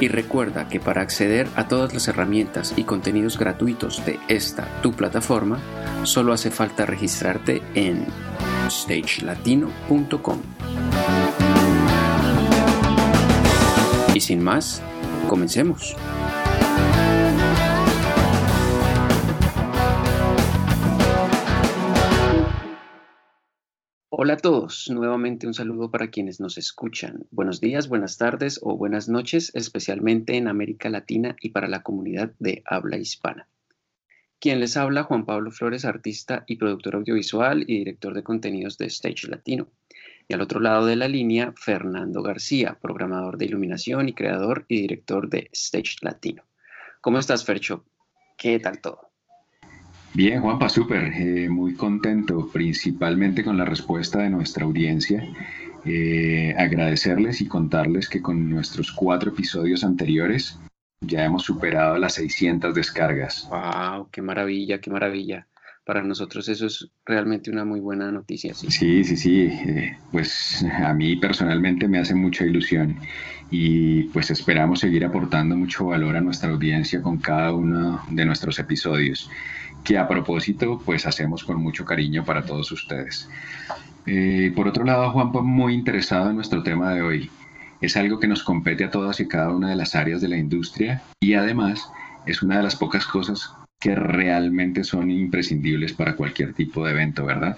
[0.00, 4.92] Y recuerda que para acceder a todas las herramientas y contenidos gratuitos de esta tu
[4.92, 5.58] plataforma,
[6.04, 8.06] solo hace falta registrarte en
[8.70, 10.38] stagelatino.com.
[14.14, 14.82] Y sin más,
[15.28, 15.96] comencemos.
[24.20, 27.28] Hola a todos, nuevamente un saludo para quienes nos escuchan.
[27.30, 32.32] Buenos días, buenas tardes o buenas noches, especialmente en América Latina y para la comunidad
[32.40, 33.46] de habla hispana.
[34.40, 38.86] Quien les habla, Juan Pablo Flores, artista y productor audiovisual y director de contenidos de
[38.86, 39.68] Stage Latino.
[40.26, 44.80] Y al otro lado de la línea, Fernando García, programador de iluminación y creador y
[44.80, 46.42] director de Stage Latino.
[47.00, 47.84] ¿Cómo estás, Fercho?
[48.36, 49.07] ¿Qué tal todo?
[50.18, 55.22] Bien, Juanpa, súper, eh, muy contento, principalmente con la respuesta de nuestra audiencia.
[55.84, 60.58] Eh, agradecerles y contarles que con nuestros cuatro episodios anteriores
[61.00, 63.48] ya hemos superado las 600 descargas.
[63.48, 64.08] ¡Wow!
[64.10, 65.46] ¡Qué maravilla, qué maravilla!
[65.84, 68.54] Para nosotros eso es realmente una muy buena noticia.
[68.54, 69.16] Sí, sí, sí.
[69.16, 69.42] sí.
[69.42, 72.96] Eh, pues a mí personalmente me hace mucha ilusión
[73.52, 78.58] y pues esperamos seguir aportando mucho valor a nuestra audiencia con cada uno de nuestros
[78.58, 79.30] episodios
[79.84, 83.28] que a propósito pues hacemos con mucho cariño para todos ustedes.
[84.06, 87.30] Eh, por otro lado, Juanpa, muy interesado en nuestro tema de hoy.
[87.80, 90.36] Es algo que nos compete a todas y cada una de las áreas de la
[90.36, 91.90] industria y además
[92.26, 97.24] es una de las pocas cosas que realmente son imprescindibles para cualquier tipo de evento,
[97.24, 97.56] ¿verdad?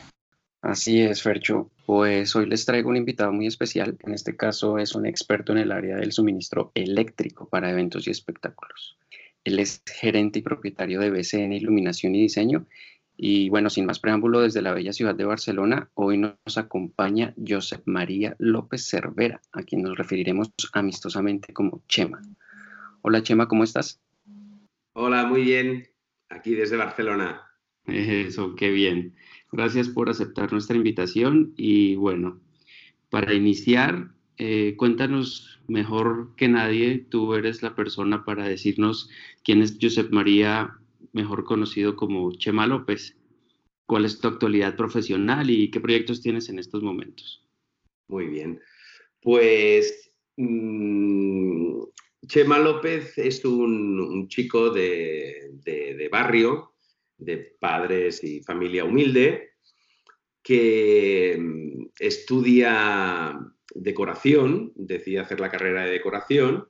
[0.63, 1.71] Así es, Fercho.
[1.87, 3.97] Pues hoy les traigo un invitado muy especial.
[4.05, 8.11] En este caso es un experto en el área del suministro eléctrico para eventos y
[8.11, 8.99] espectáculos.
[9.45, 12.67] Él es gerente y propietario de BCN Iluminación y Diseño.
[13.17, 17.83] Y bueno, sin más preámbulo, desde la bella ciudad de Barcelona, hoy nos acompaña Josep
[17.87, 22.23] María López Cervera, a quien nos referiremos amistosamente como Chema.
[23.03, 24.01] Hola Chema, ¿cómo estás?
[24.95, 25.89] Hola, muy bien,
[26.29, 27.43] aquí desde Barcelona.
[27.87, 29.15] Eso, qué bien.
[29.53, 32.41] Gracias por aceptar nuestra invitación y bueno,
[33.11, 34.11] para iniciar,
[34.43, 39.11] eh, cuéntanos mejor que nadie, tú eres la persona para decirnos
[39.45, 40.79] quién es Josep María,
[41.13, 43.19] mejor conocido como Chema López.
[43.85, 47.47] ¿Cuál es tu actualidad profesional y qué proyectos tienes en estos momentos?
[48.09, 48.59] Muy bien.
[49.21, 51.83] Pues mm,
[52.27, 56.73] Chema López es un, chico de barrio,
[57.19, 59.51] de padres y familia humilde,
[60.43, 63.39] que mm, estudia
[63.75, 66.69] decoración, decide hacer la carrera de decoración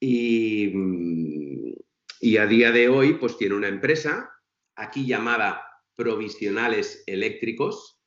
[0.00, 1.72] mm,
[2.20, 4.30] y, a día de hoy pues tiene una empresa
[4.74, 5.62] aquí llamada
[5.94, 8.00] provisionales eléctricos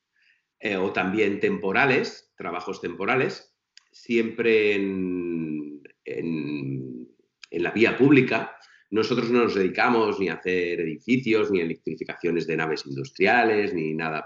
[0.60, 3.56] eh, o también temporales, trabajos temporales,
[3.92, 7.08] siempre en, en,
[7.52, 8.56] la vía pública.
[8.90, 14.26] Nosotros no nos dedicamos ni a hacer edificios, ni electrificaciones de naves industriales, ni nada.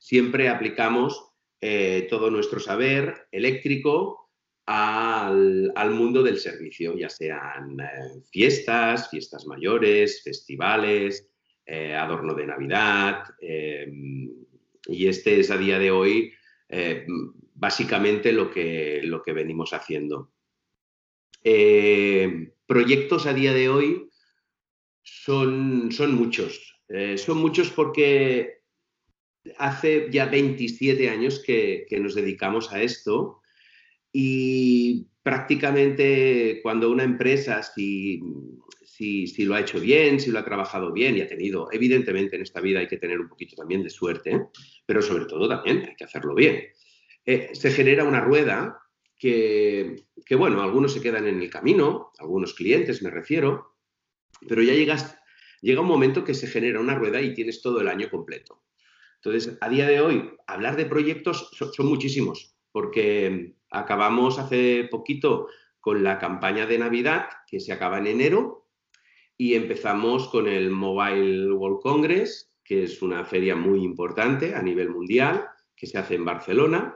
[0.00, 4.30] Siempre aplicamos eh, todo nuestro saber eléctrico
[4.66, 11.30] al, mundo del servicio, ya sean eh, fiestas, fiestas mayores, festivales,
[11.64, 13.24] eh, adorno de Navidad.
[13.40, 16.32] y este es a día de hoy
[17.54, 20.32] básicamente lo que, lo que venimos haciendo.
[22.66, 24.10] proyectos a día de hoy
[25.02, 26.82] son, son muchos.
[27.16, 28.63] son muchos porque
[29.58, 33.40] hace ya 27 años que, nos dedicamos a esto
[34.12, 38.20] y prácticamente cuando una empresa, si,
[38.84, 42.42] si, lo ha hecho bien, si lo ha trabajado bien y ha tenido, evidentemente en
[42.42, 44.46] esta vida hay que tener un poquito también de suerte,
[44.86, 46.64] pero sobre todo también hay que hacerlo bien.
[47.26, 48.78] Eh, se genera una rueda
[49.16, 53.76] que, que, bueno, algunos se quedan en el camino, algunos clientes me refiero,
[54.46, 55.18] pero ya llegas,
[55.62, 58.63] llega un momento que se genera una rueda y tienes todo el año completo.
[59.24, 65.48] Entonces, a día de hoy, hablar de proyectos son, muchísimos, porque acabamos hace poquito
[65.80, 68.68] con la campaña de Navidad, que se acaba en enero,
[69.38, 74.90] y empezamos con el Mobile World Congress, que es una feria muy importante a nivel
[74.90, 76.94] mundial, que se hace en Barcelona.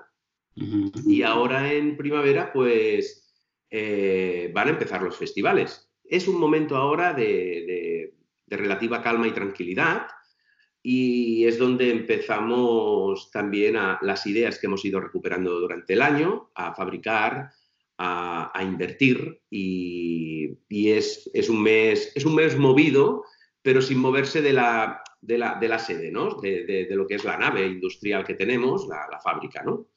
[0.55, 3.33] Y ahora en primavera, pues
[3.71, 5.91] eh, van a empezar los festivales.
[6.05, 8.13] Es un momento ahora de
[8.49, 10.09] relativa calma y tranquilidad,
[10.91, 16.51] y es donde empezamos también a las ideas que hemos ido recuperando durante el año,
[16.55, 17.51] a fabricar,
[17.99, 23.23] a, invertir y, es, un mes, es un mes movido,
[23.61, 26.41] pero sin moverse de la, de la, sede, ¿no?
[26.41, 29.63] De, lo que es la nave industrial que tenemos, la, fábrica.
[29.63, 29.89] ¿no?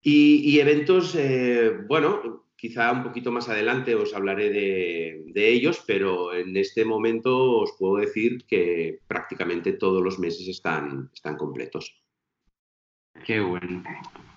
[0.00, 6.54] Y, eventos, eh, bueno, Quizá un poquito más adelante os hablaré de, ellos, pero en
[6.58, 11.96] este momento os puedo decir que prácticamente todos los meses están, están completos.
[13.24, 13.82] Qué bueno.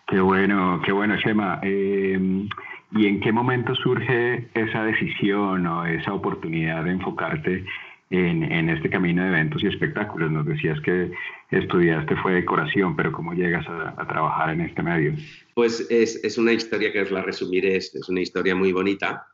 [0.07, 1.59] Qué bueno, qué bueno, Shema.
[1.63, 2.47] Em,
[2.91, 7.65] ¿Y en qué momento surge esa decisión o esa oportunidad de enfocarte
[8.13, 10.31] en, este camino de eventos y espectáculos.
[10.31, 11.11] Nos decías que
[11.49, 15.13] estudiaste fue decoración, pero ¿cómo llegas a, trabajar en este medio?
[15.55, 19.25] Pues es, una historia que os la resumiré, es, una historia muy bonita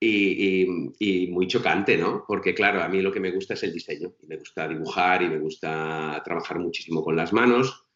[0.00, 0.66] y,
[1.30, 2.24] muy chocante, ¿no?
[2.26, 5.28] Porque claro, a mí lo que me gusta es el diseño, me gusta dibujar y
[5.28, 7.86] me gusta trabajar muchísimo con las manos.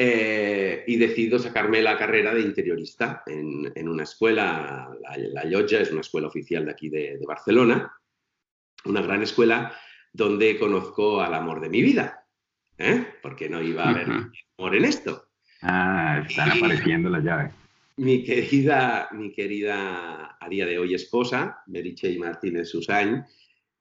[0.00, 6.02] Eh, y decido sacarme la carrera de interiorista en, una escuela, la, la es una
[6.02, 7.97] escuela oficial de aquí de Barcelona,
[8.84, 9.74] una gran escuela
[10.12, 12.26] donde conozco al amor de mi vida.
[12.78, 13.06] ¿eh?
[13.22, 14.08] Porque no iba a haber
[14.58, 15.28] amor en esto.
[15.62, 17.52] Ah, están apareciendo las llaves.
[17.96, 23.24] Mi querida, mi querida, a día de hoy esposa, Meriche Martínez Susain,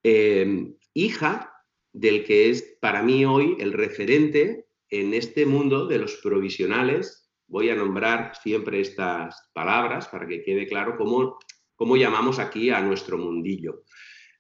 [0.02, 1.54] em, hija
[1.94, 7.30] del que es para mí hoy el referente en este mundo de los provisionales.
[7.48, 11.38] Voy a nombrar siempre estas palabras para que quede claro cómo,
[11.76, 13.84] cómo llamamos aquí a nuestro mundillo.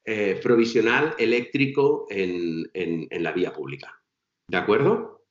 [0.09, 4.01] Eh, provisional eléctrico en, la vía pública.
[4.47, 5.25] ¿De acuerdo?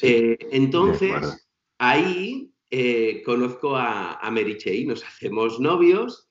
[0.00, 1.46] Eh, entonces,
[1.76, 6.30] ahí eh, conozco a, a Mary nos hacemos novios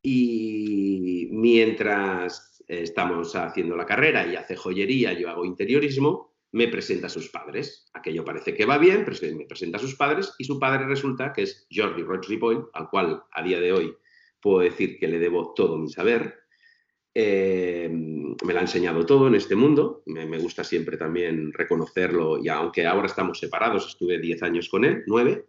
[0.00, 7.10] y mientras estamos haciendo la carrera y hace joyería, yo hago interiorismo, me presenta a
[7.10, 7.90] sus padres.
[7.92, 9.04] Aquello parece que va bien,
[9.36, 13.24] me presenta a sus padres y su padre resulta que es Jordi Ripoll, al cual
[13.30, 13.94] a día de hoy
[14.40, 16.45] puedo decir que le debo todo mi saber.
[17.18, 22.48] Eh, me lo ha enseñado todo en este mundo, me, gusta siempre también reconocerlo y
[22.48, 25.46] aunque ahora estamos separados, estuve 10 años con él, 9.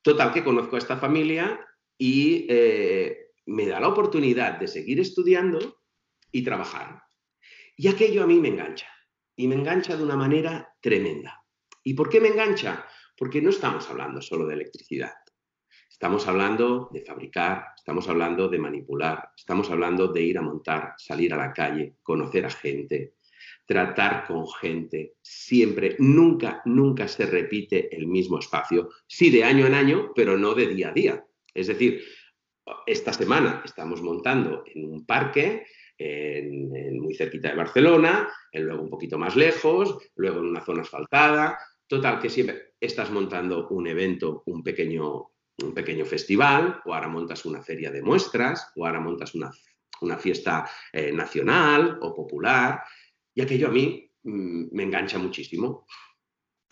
[0.00, 1.60] Total que conozco a esta familia
[1.98, 5.82] y eh, me da la oportunidad de seguir estudiando
[6.32, 7.02] y trabajar.
[7.76, 8.88] Y aquello a mí me engancha,
[9.36, 11.44] y me engancha de una manera tremenda.
[11.84, 12.86] ¿Y por qué me engancha?
[13.18, 15.12] Porque no estamos hablando solo de electricidad.
[15.98, 21.34] Estamos hablando de fabricar, estamos hablando de manipular, estamos hablando de ir a montar, salir
[21.34, 23.14] a la calle, conocer a gente,
[23.66, 25.14] tratar con gente.
[25.20, 28.90] Siempre, nunca, nunca se repite el mismo espacio.
[29.08, 31.26] Sí, de año en año, pero no de día a día.
[31.52, 32.04] Es decir,
[32.86, 35.66] esta semana estamos montando en un parque
[36.92, 41.58] muy cerquita de Barcelona, luego un poquito más lejos, luego en una zona asfaltada.
[41.88, 45.30] Total, que siempre estás montando un evento, un pequeño
[45.62, 49.50] un pequeño festival, o ahora montas una feria de muestras, o ahora montas una,
[50.18, 52.82] fiesta eh, nacional o popular,
[53.34, 55.86] y aquello a mí mm, me engancha muchísimo.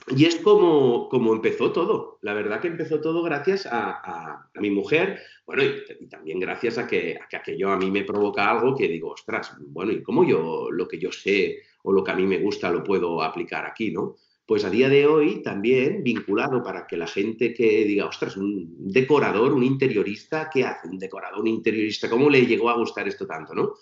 [0.09, 2.19] Y es como, como empezó todo.
[2.23, 7.19] La verdad que empezó todo gracias a, mi mujer, bueno, y, también gracias a que,
[7.21, 10.71] a que aquello a mí me provoca algo que digo, ostras, bueno, ¿y cómo yo
[10.71, 13.91] lo que yo sé o lo que a mí me gusta lo puedo aplicar aquí,
[13.91, 14.17] no?
[14.47, 18.77] Pues a día de hoy también vinculado para que la gente que diga, ostras, un
[18.79, 22.09] decorador, un interiorista, ¿qué hace un decorador, un interiorista?
[22.09, 23.75] ¿Cómo le llegó a gustar esto tanto, no?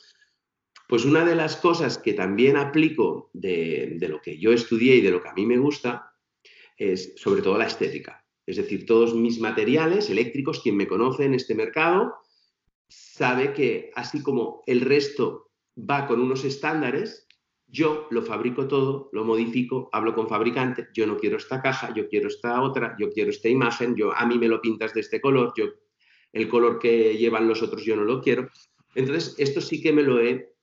[0.88, 5.10] Pues una de las cosas que también aplico de, lo que yo estudié y de
[5.10, 6.12] lo que a mí me gusta
[6.78, 8.24] es sobre todo la estética.
[8.46, 12.14] Es decir, todos mis materiales eléctricos, quien me conoce en este mercado,
[12.88, 17.23] sabe que así como el resto va con unos estándares,
[17.74, 22.08] yo lo fabrico todo, lo modifico, hablo con fabricante, yo no quiero esta caja, yo
[22.08, 25.20] quiero esta otra, yo quiero esta imagen, yo a mí me lo pintas de este
[25.20, 25.66] color, yo
[26.32, 28.48] el color que llevan los otros yo no lo quiero.
[28.94, 30.54] Entonces, esto sí que me lo he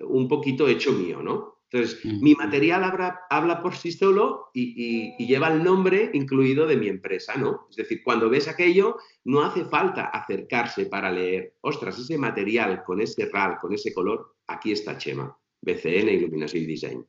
[0.00, 1.60] un poquito hecho mío, ¿no?
[1.70, 2.82] Entonces, mi material
[3.30, 7.66] habla, por sí solo y, y, lleva el nombre incluido de mi empresa, ¿no?
[7.70, 13.00] Es decir, cuando ves aquello, no hace falta acercarse para leer, ostras, ese material con
[13.00, 15.36] ese RAL, con ese color, aquí está Chema.
[15.66, 17.06] BCN Illumination Design.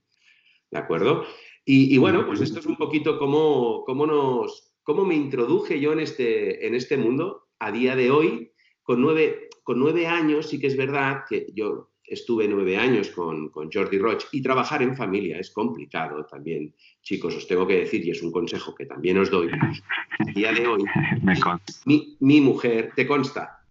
[0.70, 1.26] ¿De acuerdo?
[1.70, 6.00] Y, bueno, pues esto es un poquito cómo, cómo, nos, cómo me introduje yo en
[6.00, 8.52] este, en este mundo a día de hoy,
[8.84, 13.50] con nueve, con nueve años, sí que es verdad que yo estuve nueve años con,
[13.50, 16.74] con, Jordi Roch y trabajar en familia es complicado también.
[17.02, 20.54] Chicos, os tengo que decir, y es un consejo que también os doy, a día
[20.54, 20.84] de hoy,
[21.86, 23.66] mi, mi, mujer, ¿te consta?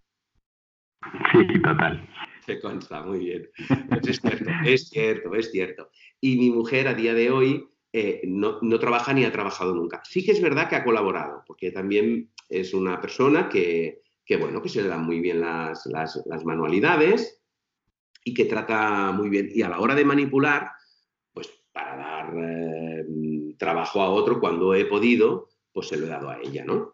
[1.31, 2.07] Sí, total.
[2.55, 3.49] Te consta, muy bien.
[4.07, 5.89] Es cierto, es cierto, es cierto.
[6.21, 10.01] Y mi mujer a día de hoy eh, no, no, trabaja ni ha trabajado nunca.
[10.05, 14.61] Sí que es verdad que ha colaborado, porque también es una persona que, que bueno,
[14.61, 17.41] que se le dan muy bien las, las, las manualidades,
[18.23, 19.49] y que trata muy bien.
[19.53, 20.71] Y a la hora de manipular,
[21.33, 23.05] pues para dar eh,
[23.57, 26.93] trabajo a otro cuando he podido, pues se lo he dado a ella, ¿no?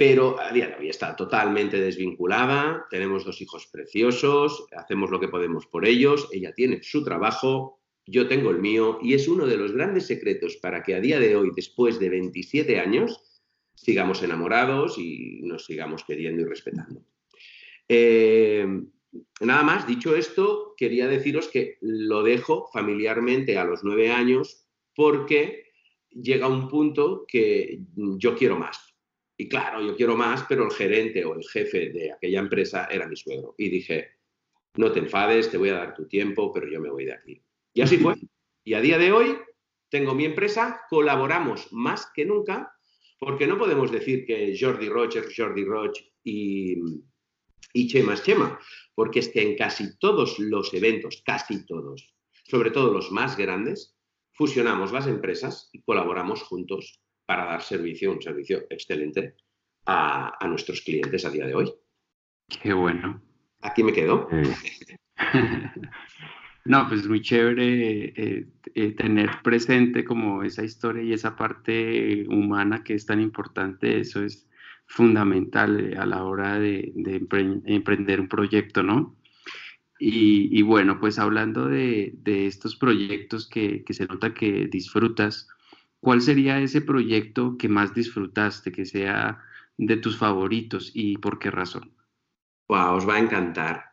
[0.00, 5.28] Pero a día de hoy está totalmente desvinculada, tenemos dos hijos preciosos, hacemos lo que
[5.28, 9.58] podemos por ellos, ella tiene su trabajo, yo tengo el mío, y es uno de
[9.58, 13.42] los grandes secretos para que a día de hoy, después de 27 años,
[13.74, 17.04] sigamos enamorados y nos sigamos queriendo y respetando.
[17.86, 18.66] Eh,
[19.40, 24.64] Nada más, dicho esto, quería deciros que lo dejo familiarmente a los nueve años
[24.94, 25.64] porque
[26.10, 28.89] llega un punto que yo quiero más.
[29.40, 33.08] Y claro, yo quiero más, pero el gerente o el jefe de aquella empresa era
[33.08, 33.54] mi suegro.
[33.56, 34.18] Y dije,
[34.76, 37.42] no te enfades, te voy a dar tu tiempo, pero yo me voy de aquí.
[37.72, 38.16] Y así fue.
[38.64, 39.38] Y a día de hoy
[39.88, 42.70] tengo mi empresa, colaboramos más que nunca,
[43.18, 46.76] porque no podemos decir que Jordi Roch es Jordi Roch y,
[47.72, 48.60] y Chema es Chema,
[48.94, 53.96] porque es que en casi todos los eventos, casi todos, sobre todo los más grandes,
[54.34, 59.36] fusionamos las empresas y colaboramos juntos para dar servicio, un servicio excelente
[59.86, 61.72] a, nuestros clientes a día de hoy.
[62.60, 63.22] Qué bueno.
[63.60, 64.28] Aquí me quedo.
[66.66, 72.84] No, pues muy chévere eh, eh, tener presente como esa historia y esa parte humana
[72.84, 73.98] que es tan importante.
[73.98, 74.46] Eso es
[74.86, 76.92] fundamental eh, a la hora de,
[77.64, 79.16] emprender un proyecto, ¿no?
[79.98, 85.48] Y, bueno, pues hablando de, estos proyectos que, se nota que disfrutas,
[86.00, 89.38] ¿cuál sería ese proyecto que más disfrutaste, que sea
[89.76, 91.94] de tus favoritos y por qué razón?
[92.68, 93.84] Wow, os va a encantar.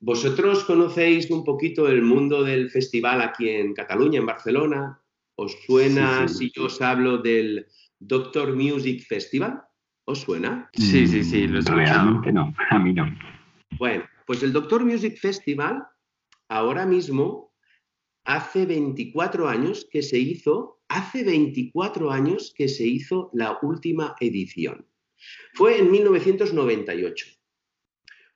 [0.00, 5.00] ¿Vosotros conocéis un poquito el mundo del festival aquí en Cataluña, en Barcelona?
[5.34, 7.66] ¿Os suena si yo os hablo del
[7.98, 9.60] Doctor Music Festival?
[10.04, 10.70] ¿Os suena?
[10.72, 12.22] Sí, sí, sí, lo he escuchado.
[12.32, 13.06] no, a mí no.
[13.78, 15.84] Bueno, pues el Doctor Music Festival
[16.48, 17.47] ahora mismo
[18.28, 24.86] hace 24 años que se hizo, hace 24 años que se hizo la última edición.
[25.54, 27.26] Fue en 1998.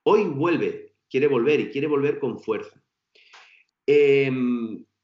[0.04, 2.82] Hoy vuelve, quiere volver y quiere volver con fuerza.
[3.86, 4.30] Eh,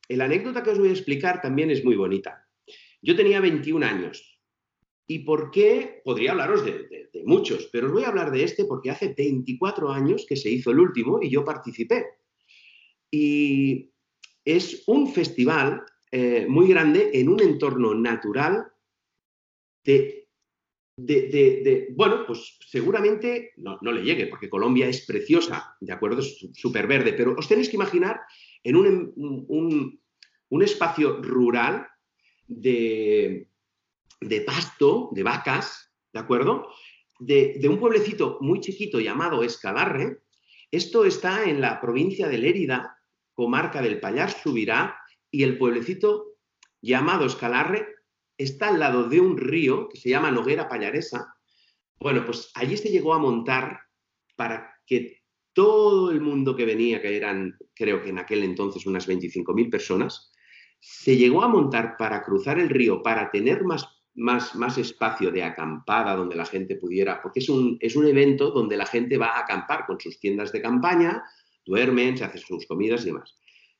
[0.08, 2.48] la anécdota que os voy a explicar también es muy bonita.
[3.02, 4.38] Yo tenía 21 años
[5.10, 6.02] ¿Y por qué?
[6.04, 10.26] Podría hablaros de, muchos, pero os voy a hablar de este porque hace 24 años
[10.28, 12.04] que se hizo el último y yo participé.
[13.10, 13.90] Y
[14.56, 18.66] es un festival eh, muy grande en un entorno natural
[19.84, 20.26] de,
[21.94, 26.20] bueno, pues seguramente no, le llegue porque Colombia es preciosa, ¿de acuerdo?
[26.20, 28.20] Es súper verde, pero os tenéis que imaginar
[28.62, 30.00] en un,
[30.48, 31.86] un espacio rural
[32.46, 33.48] de
[34.20, 36.68] de pasto, de vacas, ¿de acuerdo?
[37.18, 40.22] De, un pueblecito muy chiquito llamado Escalarre.
[40.70, 42.97] Esto está en la provincia de Lérida,
[43.38, 44.98] comarca del Payar Subirá,
[45.30, 46.38] y el pueblecito
[46.82, 47.86] llamado Escalarre
[48.36, 51.32] está al lado de un río que se llama Noguera Pallaresa.
[52.00, 53.78] Bueno, pues allí se llegó a montar
[54.34, 59.06] para que todo el mundo que venía, que eran creo que en aquel entonces unas
[59.06, 60.32] 25.000 personas,
[60.80, 65.44] se llegó a montar para cruzar el río, para tener más más, más espacio de
[65.44, 69.28] acampada donde la gente pudiera, porque es un, es un evento donde la gente va
[69.28, 71.22] a acampar con sus tiendas de campaña,
[71.68, 73.38] duermen, se hacen sus comidas y demás.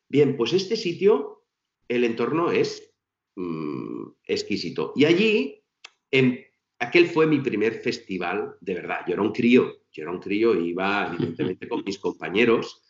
[0.08, 1.44] Bien, pues este sitio,
[1.88, 2.94] el entorno es
[3.34, 4.92] mm, exquisito.
[4.94, 5.64] Y allí,
[6.12, 6.44] en,
[6.78, 9.00] aquel fue mi primer festival, de verdad.
[9.06, 12.84] Yo era un crío, yo era un crío y iba evidentemente con mis compañeros.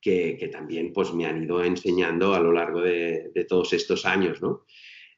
[0.00, 4.40] Que, también pues, me han ido enseñando a lo largo de, de todos estos años,
[4.40, 4.64] ¿no?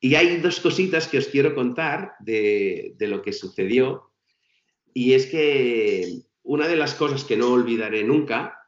[0.00, 4.12] Y hay dos cositas que os quiero contar de, lo que sucedió.
[4.94, 8.59] Y es que una de las cosas que no olvidaré nunca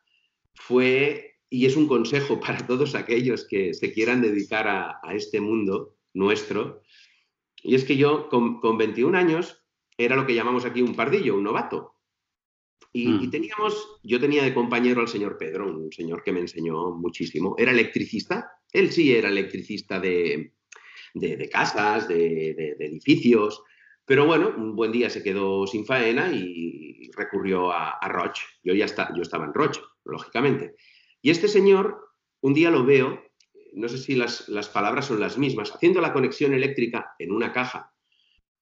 [0.55, 5.97] fue, y es un consejo para todos aquellos que se quieran dedicar a, este mundo
[6.15, 6.83] nuestro,
[7.63, 9.65] y es que yo con, 21 años
[9.97, 11.97] era lo que llamamos aquí un pardillo, un novato.
[12.95, 16.91] Y, y, teníamos, yo tenía de compañero al señor Pedro, un señor que me enseñó
[16.91, 17.55] muchísimo.
[17.57, 20.53] Era electricista, él sí era electricista de,
[21.15, 23.63] de, casas, de, edificios.
[24.05, 28.43] Pero bueno, un buen día se quedó sin faena y recurrió a, Roche.
[28.63, 30.75] Yo ya está, yo estaba en Roche, lógicamente.
[31.21, 33.23] Y este señor, un día lo veo,
[33.75, 37.53] no sé si las, las palabras son las mismas, haciendo la conexión eléctrica en una
[37.53, 37.93] caja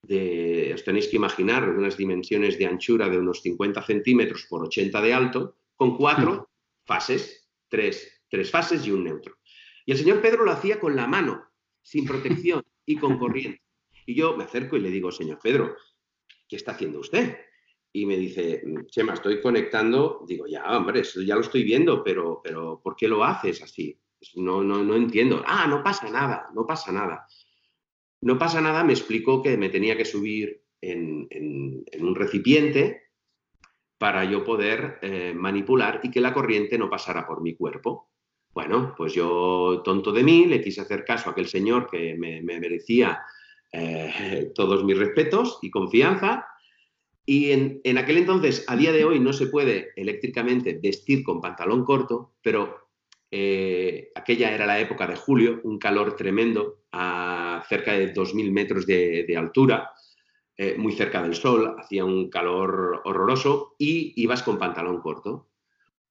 [0.03, 5.01] de, os tenéis que imaginar, unas dimensiones de anchura de unos 50 centímetros por 80
[5.01, 6.51] de alto, con cuatro
[6.85, 9.37] fases, tres, tres fases y un neutro.
[9.85, 11.51] Y el señor Pedro lo hacía con la mano,
[11.83, 13.63] sin protección y con corriente.
[14.07, 15.77] Y yo me acerco y le digo, señor Pedro,
[16.49, 17.39] ¿qué está haciendo usted?
[17.93, 20.25] Y me dice, Chema, estoy conectando.
[20.27, 23.99] Digo, ya, hombre, eso ya lo estoy viendo, pero, pero ¿por qué lo haces así?
[24.37, 25.43] No, no, no entiendo.
[25.47, 27.27] Ah, no pasa nada, no pasa nada.
[28.23, 31.29] No pasa nada, me explicó que me tenía que subir en,
[32.01, 33.03] un recipiente
[33.99, 38.11] para yo poder eh, manipular y que la corriente no pasara por mi cuerpo.
[38.53, 42.43] Bueno, pues yo, tonto de mí, le quise hacer caso a aquel señor que me,
[42.43, 43.23] merecía
[43.73, 46.47] eh, todos mis respetos y confianza.
[47.27, 51.41] Y en, en, aquel entonces, a día de hoy, no se puede eléctricamente vestir con
[51.41, 52.91] pantalón corto, pero
[53.31, 58.87] eh, aquella era la época de julio, un calor tremendo, a cerca de 2.000 metros
[58.87, 59.93] de, altura,
[60.57, 65.49] eh, muy cerca del sol, hacía un calor horroroso y ibas con pantalón corto.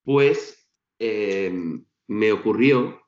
[0.04, 1.54] Pues eh,
[2.08, 3.01] me ocurrió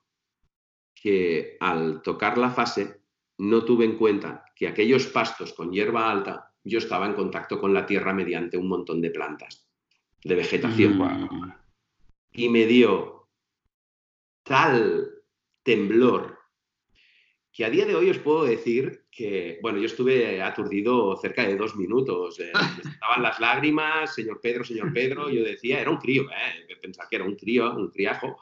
[0.94, 3.02] que al tocar la fase
[3.38, 7.74] no tuve en cuenta que aquellos pastos con hierba alta yo estaba en contacto con
[7.74, 9.68] la tierra mediante un montón de plantas,
[10.24, 10.98] de vegetación.
[10.98, 11.54] Mm.
[12.34, 13.28] Y me dio
[14.44, 15.10] tal
[15.64, 16.42] temblor
[17.54, 21.58] que a día de hoy os puedo decir que, bueno, yo estuve aturdido cerca de
[21.58, 22.40] dos minutos.
[22.40, 22.52] Eh,
[22.84, 25.30] estaban las lágrimas, señor Pedro, señor Pedro.
[25.30, 28.38] Yo decía, era un crío, eh, pensaba que era un crío, un criajo.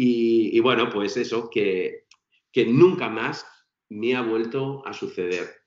[0.00, 2.04] Y, bueno, pues eso, que,
[2.52, 3.44] que nunca más
[3.88, 5.57] me ha vuelto a suceder.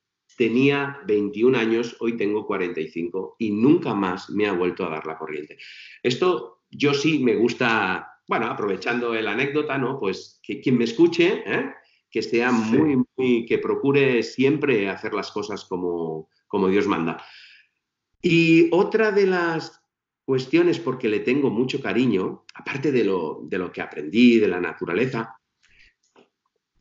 [0.41, 5.15] Tenía 21 años, hoy tengo 45 y nunca más me ha vuelto a dar la
[5.15, 5.59] corriente.
[6.01, 9.99] Esto yo sí me gusta bueno, aprovechando el anécdota, ¿no?
[9.99, 11.73] Pues que quien me escuche, ¿eh?
[12.09, 17.23] que sea muy, muy, que procure siempre hacer las cosas como, como Dios manda.
[18.19, 19.79] Y otra de las
[20.25, 24.59] cuestiones porque le tengo mucho cariño, aparte de lo, de lo que aprendí de la
[24.59, 25.35] naturaleza,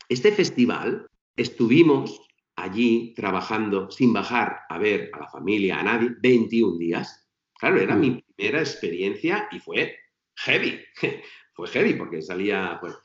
[0.09, 2.21] este festival estuvimos
[2.61, 7.27] allí trabajando sin bajar a ver a la familia, a nadie, 21 días.
[7.59, 7.99] Claro, era mm.
[7.99, 9.95] mi primera experiencia y fue
[10.35, 10.79] heavy,
[11.53, 12.77] fue heavy porque salía...
[12.79, 12.95] Pues,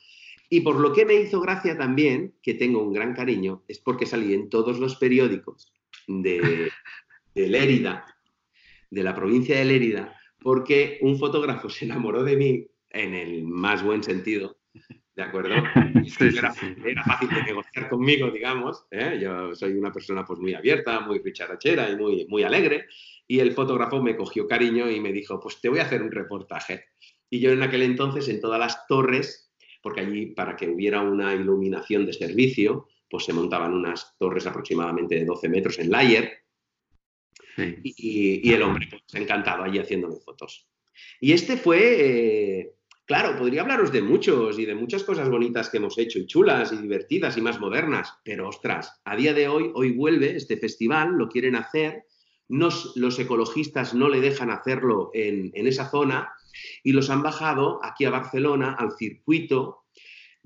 [0.48, 4.06] y por lo que me hizo gracia también, que tengo un gran cariño, es porque
[4.06, 5.72] salí en todos los periódicos
[6.06, 6.70] de,
[7.34, 8.06] de Lérida,
[8.88, 13.82] de la provincia de Lérida, porque un fotógrafo se enamoró de mí en el más
[13.82, 14.58] buen sentido,
[15.16, 15.54] ¿de acuerdo?
[16.20, 18.84] era, fácil de negociar conmigo, digamos.
[18.90, 19.18] ¿eh?
[19.20, 22.86] Yo soy una persona pues muy abierta, muy richarachera y muy, muy alegre.
[23.26, 26.12] Y el fotógrafo me cogió cariño y me dijo, pues te voy a hacer un
[26.12, 26.84] reportaje.
[27.30, 29.50] Y yo en aquel entonces, en todas las torres,
[29.82, 35.14] porque allí para que hubiera una iluminación de servicio, pues se montaban unas torres aproximadamente
[35.14, 36.44] de 12 metros en layer.
[37.82, 40.68] Y, el hombre pues, encantado allí haciéndome fotos.
[41.20, 42.75] Y este fue, eh,
[43.06, 46.72] claro, podría hablaros de muchos y de muchas cosas bonitas que hemos hecho y chulas
[46.72, 51.12] y divertidas y más modernas, pero ostras, a día de hoy, hoy vuelve este festival,
[51.16, 52.04] lo quieren hacer,
[52.48, 56.32] los ecologistas no le dejan hacerlo en, en esa zona
[56.82, 59.86] y los han bajado aquí a Barcelona al circuito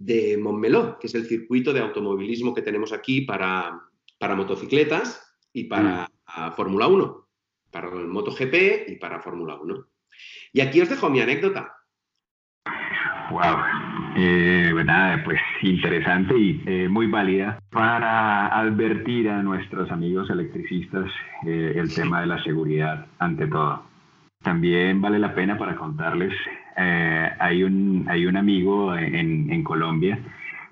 [0.01, 3.83] de Montmeló, que es el circuito de automovilismo que tenemos aquí para,
[4.19, 6.53] para motocicletas y para mm.
[6.57, 7.29] Fórmula 1,
[7.71, 9.87] para el MotoGP y para Fórmula 1.
[10.55, 11.77] Y aquí os dejo mi anécdota.
[13.31, 13.57] Wow.
[14.17, 21.09] Eh, pues nada, pues interesante y eh, muy válida para advertir a nuestros amigos electricistas
[21.47, 23.85] eh, el tema de la seguridad ante todo.
[24.43, 26.33] También vale la pena para contarles,
[26.77, 30.19] eh, hay, un, hay un amigo en, Colombia,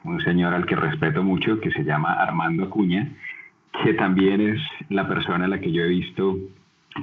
[0.05, 3.09] un señor al que respeto mucho, que se llama Armando Acuña,
[3.85, 6.39] que también es la persona a la que yo he visto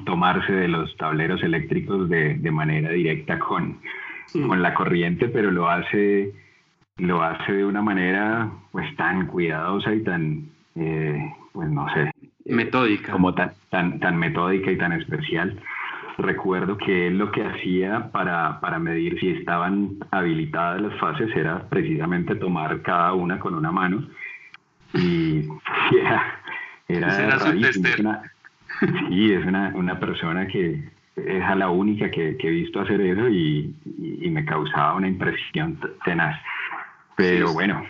[0.05, 3.77] tomarse de los tableros eléctricos de, de manera directa con,
[4.33, 6.33] con la corriente, pero lo hace,
[6.97, 12.11] lo hace de una manera pues tan cuidadosa y tan, eh, pues no sé,
[12.45, 13.11] metódica.
[13.11, 15.59] Como tan, tan, tan metódica y tan especial
[16.17, 21.67] recuerdo que él lo que hacía para, para medir si estaban habilitadas las fases era
[21.67, 24.07] precisamente tomar cada una con una mano
[24.93, 25.41] y
[26.87, 28.21] era, era rarísimo.
[29.09, 30.83] sí, es una, una persona que
[31.15, 33.73] es a la única que, he visto hacer eso y,
[34.29, 36.37] me causaba una impresión tenaz.
[37.15, 37.85] Pero bueno,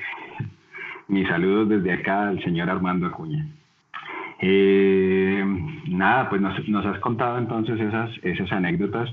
[1.08, 3.48] mis saludos desde acá al señor Armando Acuña.
[4.40, 5.44] Eh,
[5.88, 9.10] nada, pues nos, has contado entonces esas, esas anécdotas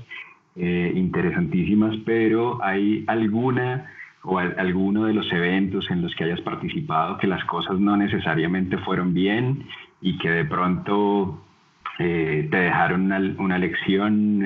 [0.55, 3.89] eh, interesantísimas, pero ¿hay alguna
[4.23, 8.77] o alguno de los eventos en los que hayas participado que las cosas no necesariamente
[8.77, 9.65] fueron bien
[10.01, 11.41] y que de pronto
[11.99, 14.43] eh, te dejaron una, lección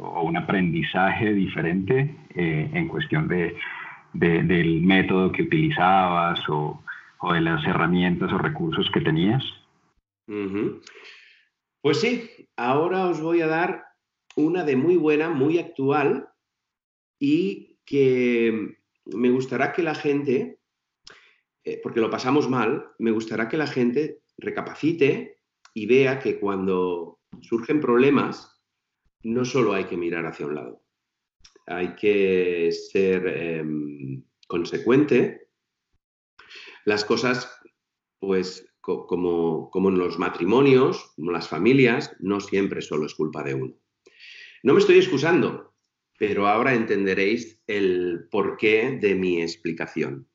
[0.00, 3.56] o un aprendizaje diferente en cuestión de,
[4.12, 6.82] del método que utilizabas o,
[7.32, 9.44] de las herramientas o recursos que tenías?
[11.80, 13.84] Pues sí, ahora os voy a dar
[14.36, 16.28] una de muy buena, muy actual
[17.18, 18.76] y que
[19.06, 20.58] me gustará que la gente,
[21.64, 25.37] eh, porque lo pasamos mal, me gustará que la gente recapacite
[25.78, 28.60] y vea que cuando surgen problemas,
[29.22, 30.82] no solo hay que mirar hacia un lado,
[31.66, 35.50] hay que ser em, consecuente.
[36.84, 37.60] Las cosas,
[38.18, 43.54] pues como, como en los matrimonios, como las familias, no siempre solo es culpa de
[43.54, 43.74] uno.
[44.64, 45.76] No me estoy excusando,
[46.18, 50.28] pero ahora entenderéis el porqué de mi explicación.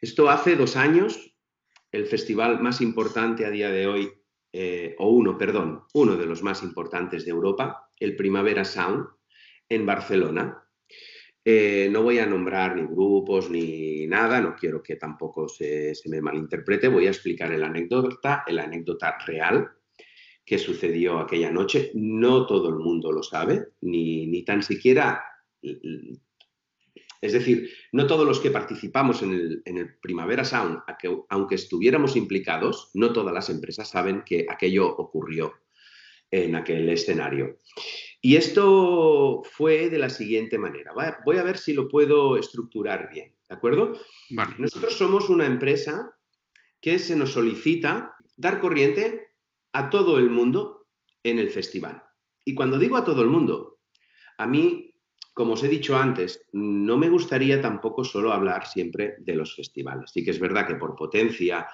[0.00, 1.34] Esto hace dos años,
[1.90, 4.12] el festival más importante a día de hoy,
[4.58, 9.06] eh, o uno, perdón, uno de los más importantes de Europa, el Primavera Sound,
[9.68, 10.64] en Barcelona.
[11.44, 16.22] Eh, no voy a nombrar ni grupos ni nada, no quiero que tampoco se, me
[16.22, 19.72] malinterprete, voy a explicar el anécdota, el anécdota real
[20.42, 21.90] que sucedió aquella noche.
[21.92, 25.22] No todo el mundo lo sabe, ni, ni tan siquiera...
[27.20, 30.80] Es decir, no todos los que participamos en el, en el Primavera Sound,
[31.28, 35.54] aunque estuviéramos implicados, no todas las empresas saben que aquello ocurrió
[36.30, 37.60] en aquel escenario.
[38.20, 40.92] Y esto fue de la siguiente manera.
[41.24, 43.98] Voy a ver si lo puedo estructurar bien, ¿de acuerdo?
[44.58, 46.16] Nosotros somos una empresa
[46.80, 49.28] que se nos solicita dar corriente
[49.72, 50.86] a todo el mundo
[51.22, 52.02] en el festival.
[52.44, 53.80] Y cuando digo a todo el mundo,
[54.38, 54.94] a mí,
[55.36, 60.10] como os he dicho antes, no me gustaría tampoco solo hablar siempre de los festivales.
[60.10, 61.68] Sí que es verdad que por potencia,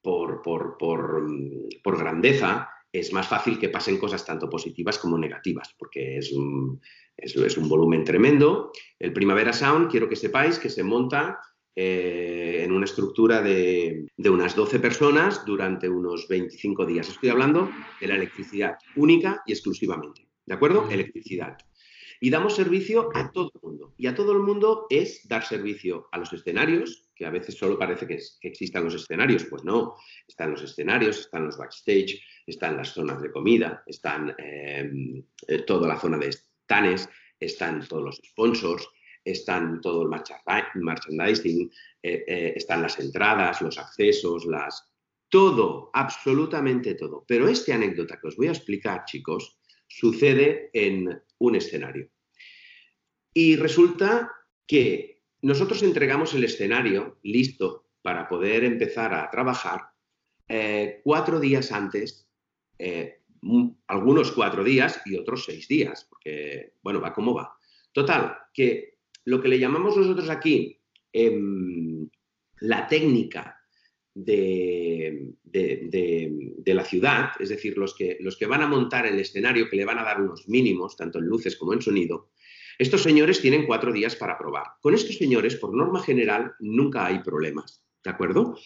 [0.00, 6.16] por, por, por grandeza, es más fácil que pasen cosas tanto positivas como negativas, porque
[6.16, 6.80] es un,
[7.14, 8.72] es, un volumen tremendo.
[8.98, 11.40] El Primavera Sound, quiero que sepáis que se monta
[11.76, 17.10] eh, en una estructura de, unas 12 personas durante unos 25 días.
[17.10, 17.68] Estoy hablando
[18.00, 20.26] de la electricidad única y exclusivamente.
[20.46, 20.88] ¿De acuerdo?
[20.88, 21.58] Electricidad.
[22.24, 23.94] Y damos servicio a todo el mundo.
[23.98, 27.78] Y a todo el mundo es dar servicio a los escenarios, que a veces solo
[27.78, 29.44] parece que, existan los escenarios.
[29.44, 29.94] Pues no,
[30.26, 35.86] están los escenarios, están los backstage, están las zonas de comida, están em, eh, toda
[35.86, 38.88] la zona de stands, están todos los sponsors,
[39.22, 40.08] están todo el
[40.76, 41.70] merchandising,
[42.02, 44.90] eh, eh, están las entradas, los accesos, las...
[45.28, 47.22] Todo, absolutamente todo.
[47.28, 52.13] Pero esta anécdota que os voy a explicar, chicos, sucede en un escenario.
[53.34, 54.32] Y resulta
[54.66, 59.82] que nosotros entregamos el escenario listo para poder empezar a trabajar
[60.48, 62.28] eh, cuatro días antes,
[62.78, 63.20] eh,
[63.88, 67.56] algunos cuatro días y otros seis días, porque, bueno, va como va.
[67.92, 70.80] Total, que lo que le llamamos nosotros aquí
[71.12, 72.08] em,
[72.60, 73.60] la técnica
[74.14, 75.34] de,
[76.66, 79.84] la ciudad, es decir, los que, los que van a montar el escenario, que le
[79.84, 82.30] van a dar unos mínimos, tanto en luces como en sonido,
[82.78, 84.66] estos señores tienen cuatro días para probar.
[84.80, 87.82] Con estos señores, por norma general, nunca hay problemas.
[88.02, 88.58] ¿De acuerdo?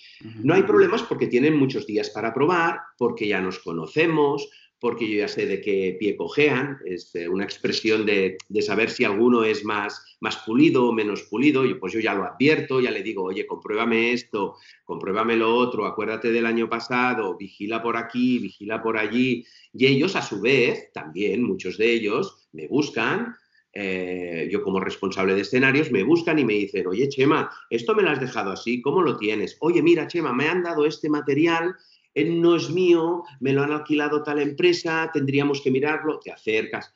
[0.42, 5.18] No hay problemas porque tienen muchos días para probar, porque ya nos conocemos, porque yo
[5.18, 9.64] ya sé de qué pie cojean, es eh, una expresión de, saber si alguno es
[9.64, 13.25] más, más pulido o menos pulido, y pues yo ya lo advierto, ya le digo,
[13.25, 18.99] oye, compruébame esto, compruébame lo otro, acuérdate del año pasado, vigila por aquí, vigila por
[18.99, 23.35] allí, y ellos a su vez, también muchos de ellos, me buscan,
[23.72, 28.02] eh, yo como responsable de escenarios, me buscan y me dicen, oye, Chema, esto me
[28.02, 29.57] lo has dejado así, ¿cómo lo tienes?
[29.61, 31.76] Oye, mira, Chema, me han dado este material
[32.24, 36.92] no es mío, me lo han alquilado tal empresa, tendríamos que mirarlo, te acercas.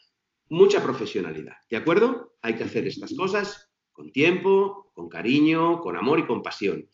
[0.48, 2.35] Mucha profesionalidad, ¿de acuerdo?
[2.42, 6.88] Hay que hacer estas cosas con tiempo, con cariño, con amor y con pasión.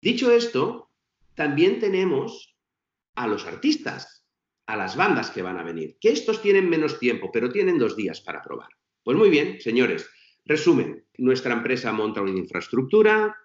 [0.00, 0.90] Dicho esto,
[1.34, 2.56] también tenemos
[3.14, 4.26] a los artistas,
[4.66, 7.96] a las bandas que van a venir, que estos tienen menos tiempo, pero tienen dos
[7.96, 8.70] días para probar.
[9.04, 10.08] Pues muy bien, señores,
[10.46, 13.36] resumen, nuestra empresa monta una infraestructura,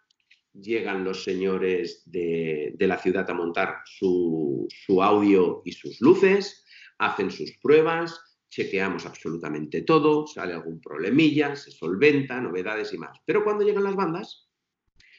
[0.53, 4.69] llegan los señores de, la ciudad a montar su,
[5.01, 6.63] audio y sus luces,
[6.97, 13.19] hacen sus pruebas, chequeamos absolutamente todo, sale algún problemilla, se solventa, novedades y más.
[13.25, 14.49] Pero cuando llegan las bandas,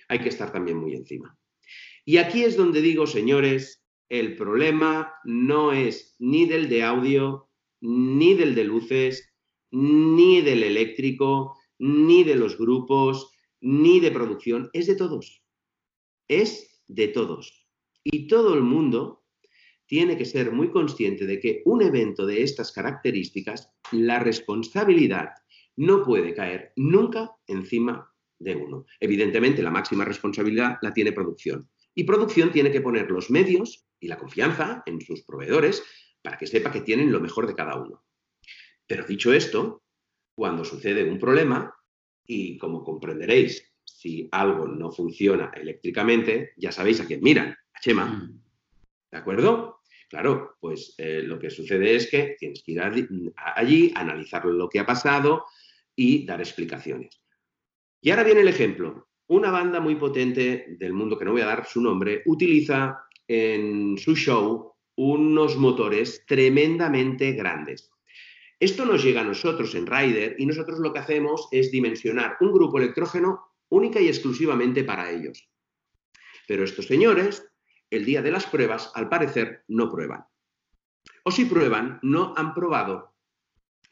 [0.08, 1.38] hay que estar también muy encima.
[2.06, 7.50] Y aquí es donde digo, señores, el problema no es ni del de audio,
[7.82, 9.29] ni del de luces,
[9.70, 15.42] ni del eléctrico, ni de los grupos, ni de producción, es de todos.
[16.28, 17.66] Es de todos.
[18.04, 19.24] Y todo el mundo
[19.86, 25.30] tiene que ser muy consciente de que un evento de estas características, la responsabilidad
[25.76, 28.86] no puede caer nunca encima de uno.
[29.00, 31.68] Evidentemente, la máxima responsabilidad la tiene producción.
[31.94, 35.82] Y producción tiene que poner los medios y la confianza en sus proveedores
[36.22, 38.04] para que sepa que tienen lo mejor de cada uno.
[38.90, 39.84] Pero dicho esto,
[40.34, 41.72] cuando sucede un problema,
[42.26, 48.06] y como comprenderéis, si algo no funciona eléctricamente, ya sabéis a quién miran, a Chema.
[48.06, 48.42] Mm.
[49.12, 49.82] ¿De acuerdo?
[50.08, 52.80] Claro, pues eh, lo que sucede es que tienes que ir
[53.36, 55.44] allí, analizar lo que ha pasado
[55.94, 57.22] y dar explicaciones.
[58.00, 59.06] Y ahora viene el ejemplo.
[59.28, 63.96] Una banda muy potente del mundo, que no voy a dar su nombre, utiliza en
[63.98, 67.92] su show unos motores tremendamente grandes.
[68.60, 72.52] Esto nos llega a nosotros en Rider y nosotros lo que hacemos es dimensionar un
[72.52, 75.48] grupo electrógeno única y exclusivamente para ellos.
[76.46, 77.50] Pero estos señores,
[77.88, 80.26] el día de las pruebas, al parecer, no prueban.
[81.24, 83.14] O si prueban, no han probado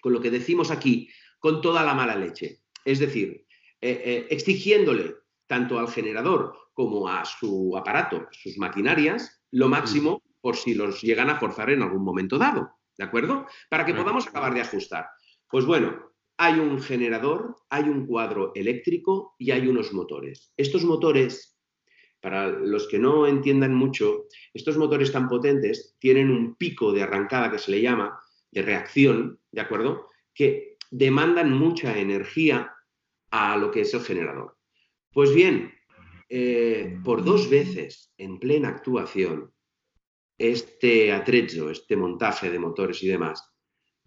[0.02, 2.60] con lo que decimos aquí, con toda la mala leche.
[2.84, 3.46] Es decir,
[3.80, 10.56] eh, eh, exigiéndole tanto al generador como a su aparato, sus maquinarias, lo máximo por
[10.56, 12.77] si los llegan a forzar en algún momento dado.
[12.98, 13.46] ¿De acuerdo?
[13.70, 15.06] Para que podamos acabar de ajustar.
[15.48, 20.52] Pues bueno, hay un generador, hay un cuadro eléctrico y hay unos motores.
[20.56, 21.56] Estos motores,
[22.20, 27.50] para los que no entiendan mucho, estos motores tan potentes tienen un pico de arrancada
[27.52, 30.08] que se le llama, de reacción, ¿de acuerdo?
[30.34, 32.74] Que demandan mucha energía
[33.30, 34.56] a lo que es el generador.
[35.12, 35.72] Pues bien,
[36.28, 39.52] eh, por dos veces en plena actuación,
[40.38, 43.50] este atrezzo, este montaje de motores y demás,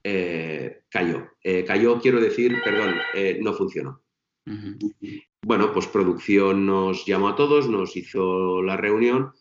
[0.03, 1.27] eh, cayó.
[1.43, 2.95] Eh, cayó, quiero decir, perdón,
[3.41, 4.01] no funcionó.
[5.43, 9.33] Bueno, pues producción nos llamó a todos, nos hizo la reunión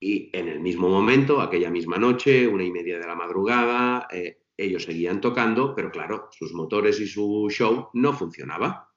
[0.00, 4.08] y en el mismo momento, aquella misma noche, una y media de la madrugada,
[4.56, 8.88] ellos seguían tocando, pero claro, sus motores y su show no funcionaba.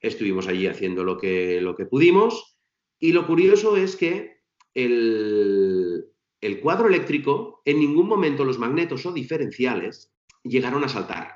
[0.00, 2.58] Estuvimos allí haciendo lo que, lo que pudimos
[2.98, 4.42] y lo curioso es que
[4.74, 5.99] el,
[6.40, 11.34] el cuadro eléctrico, en ningún momento los magnetos o diferenciales llegaron a saltar.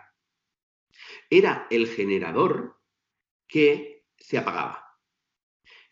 [1.28, 2.80] Era el generador
[3.46, 4.84] que se apagaba.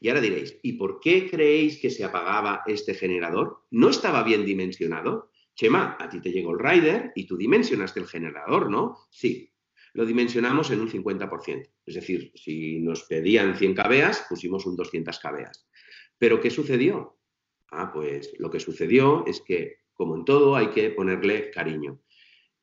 [0.00, 3.66] Y ahora diréis, ¿y por qué creéis que se apagaba este generador?
[3.70, 5.30] ¿No estaba bien dimensionado?
[5.54, 8.96] Chema, a ti te llegó el rider y tú dimensionaste el generador, ¿no?
[9.10, 9.52] Sí,
[9.92, 11.70] lo dimensionamos en un 50%.
[11.84, 15.52] Es decir, si nos pedían 100 kVA, pusimos un 200 kVA.
[16.18, 17.18] ¿Pero qué sucedió?
[17.72, 22.00] Ah, pues lo que sucedió es que, como en todo, hay que ponerle cariño.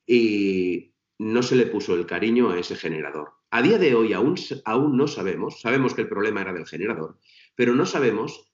[0.06, 3.34] Y no se le puso el cariño a ese generador.
[3.52, 7.17] A día de hoy aún, aún no sabemos, sabemos que el problema era del generador,
[7.56, 8.52] pero no sabemos,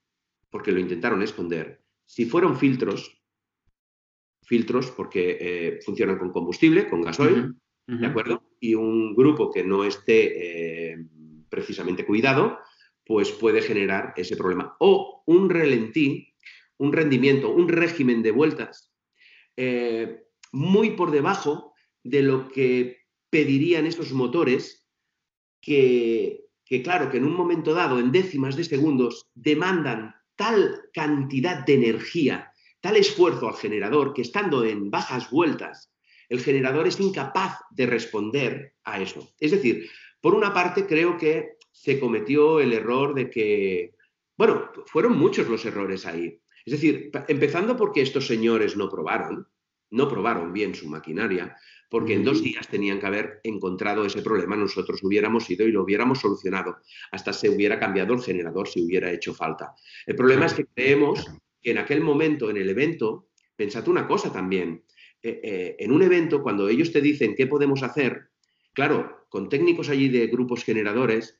[0.50, 3.16] porque lo intentaron esconder, si fueron filtros
[4.46, 8.42] filtros porque eh, funcionan con combustible, con gasoil, ¿de acuerdo?
[8.60, 11.06] Y un grupo que no esté eh,
[11.48, 12.58] precisamente cuidado,
[13.04, 14.76] pues puede generar ese problema.
[14.78, 16.32] O un relentí,
[16.78, 18.92] un rendimiento, un régimen de vueltas
[19.56, 22.98] eh, muy por debajo de lo que
[23.30, 24.86] pedirían esos motores
[25.60, 31.64] que, que, claro, que en un momento dado, en décimas de segundos, demandan tal cantidad
[31.64, 32.52] de energía
[32.86, 35.92] tal esfuerzo al generador que estando en bajas vueltas,
[36.28, 39.34] el generador es incapaz de responder a eso.
[39.40, 43.94] Es decir, por una parte creo que se cometió el error de que,
[44.36, 46.40] bueno, fueron muchos los errores ahí.
[46.66, 49.46] Es decir, empezando porque estos señores no probaron,
[49.90, 51.56] no probaron bien su maquinaria,
[51.88, 55.84] porque en dos días tenían que haber encontrado ese problema, nosotros hubiéramos ido y lo
[55.84, 56.78] hubiéramos solucionado,
[57.12, 59.74] hasta se hubiera cambiado el generador si hubiera hecho falta.
[60.06, 61.24] El problema es que creemos
[61.62, 64.84] en aquel momento, en el evento, pensad una cosa también.
[65.22, 68.30] Eh, eh, en un evento, cuando ellos te dicen qué podemos hacer,
[68.72, 71.38] claro, con técnicos allí de grupos generadores,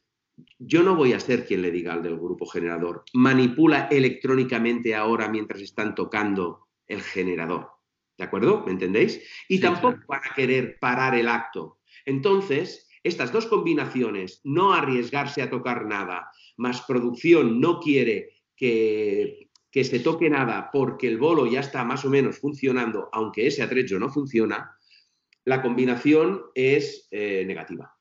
[0.59, 5.29] yo no voy a ser quien le diga al del grupo generador, manipula electrónicamente ahora
[5.29, 7.70] mientras están tocando el generador.
[8.18, 8.62] ¿De acuerdo?
[8.64, 9.22] ¿Me entendéis?
[9.49, 11.81] Y tampoco van a querer parar el acto.
[12.05, 19.46] Entonces, estas dos combinaciones, no arriesgarse a tocar nada, más producción no quiere que
[19.77, 23.62] que se toque nada porque el bolo ya está más o menos funcionando, aunque ese
[23.62, 24.75] atrecho no funciona,
[25.44, 27.95] la combinación es eh, negativa.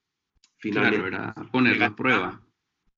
[0.65, 2.41] Finalmente, claro, era ponerlo a prueba.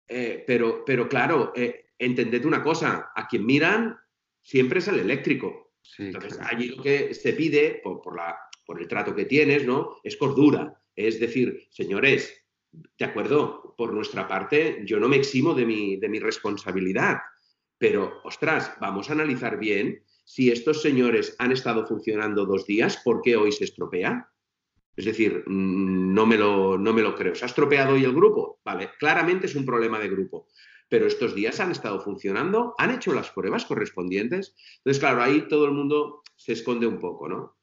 [0.07, 3.99] Eh, pero, pero claro, eh, entended una cosa, a quien miran
[4.41, 5.73] siempre es el eléctrico.
[5.99, 9.97] Entonces, allí lo que se pide, por, la, por el trato que tienes, ¿no?
[10.05, 10.81] Es cordura.
[10.95, 16.09] Es decir, señores, de acuerdo, por nuestra parte, yo no me eximo de mi, de
[16.09, 17.19] mi responsabilidad,
[17.79, 23.23] pero, ostras, vamos a analizar bien si estos señores han estado funcionando dos días, ¿por
[23.23, 24.31] qué hoy se estropea?
[24.97, 27.35] Es decir, mm, no me lo, no me lo creo.
[27.35, 28.61] ¿Se ha estropeado hoy el grupo?
[28.65, 30.49] Vale, claramente es un problema de grupo.
[30.89, 34.55] Pero estos días han estado funcionando, han hecho las pruebas correspondientes.
[34.79, 37.57] Entonces, claro, ahí todo el mundo se esconde un poco, ¿no?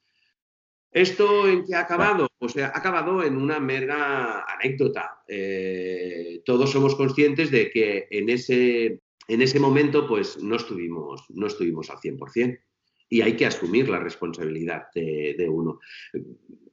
[0.92, 2.28] ¿Esto en qué ha acabado?
[2.38, 5.24] Pues ha acabado en una mera anécdota.
[5.26, 11.48] Eh, todos somos conscientes de que en ese, en ese momento pues no estuvimos, no
[11.48, 12.60] estuvimos al 100%
[13.08, 15.78] y hay que asumir la responsabilidad de, uno.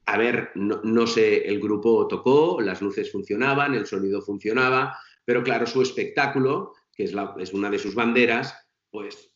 [0.06, 5.65] A ver, no, sé, el grupo tocó, las luces funcionaban, el sonido funcionaba, pero claro,
[5.67, 8.56] su espectáculo, que es, la, es una de sus banderas,
[8.89, 9.34] pues...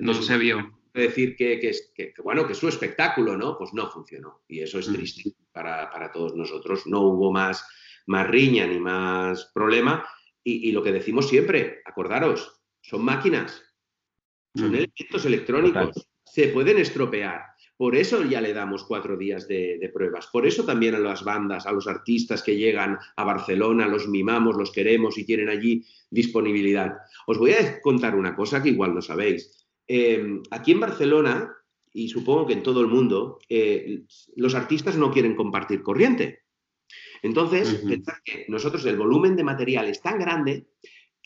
[0.00, 3.56] no se vio decir que, que, bueno, que su espectáculo, ¿no?
[3.56, 4.42] Pues no funcionó.
[4.48, 4.94] Y eso es mm.
[4.94, 6.86] triste para, todos nosotros.
[6.86, 7.66] No hubo más,
[8.06, 10.06] más riña ni más problema.
[10.42, 13.64] Y, lo que decimos siempre, acordaros, son máquinas,
[14.56, 14.74] son mm.
[14.74, 17.42] elementos electrónicos, se pueden estropear.
[17.76, 20.28] Por eso ya le damos cuatro días de, de, pruebas.
[20.32, 24.56] Por eso también a las bandas, a los artistas que llegan a Barcelona, los mimamos,
[24.56, 26.94] los queremos y tienen allí disponibilidad.
[27.26, 29.66] Os voy a contar una cosa que igual no sabéis.
[29.86, 31.54] Em, aquí en Barcelona,
[31.92, 34.02] y supongo que en todo el mundo, eh,
[34.36, 36.40] los artistas no quieren compartir corriente.
[37.22, 37.82] Entonces,
[38.24, 40.66] que nosotros el volumen de material es tan grande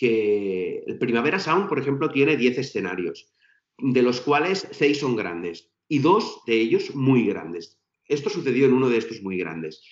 [0.01, 3.35] que el Primavera Sound, por ejemplo, tiene 10 escenarios,
[3.77, 7.79] de los cuales 6 son grandes y dos de ellos muy grandes.
[8.07, 9.85] Esto sucedió en uno de estos muy grandes.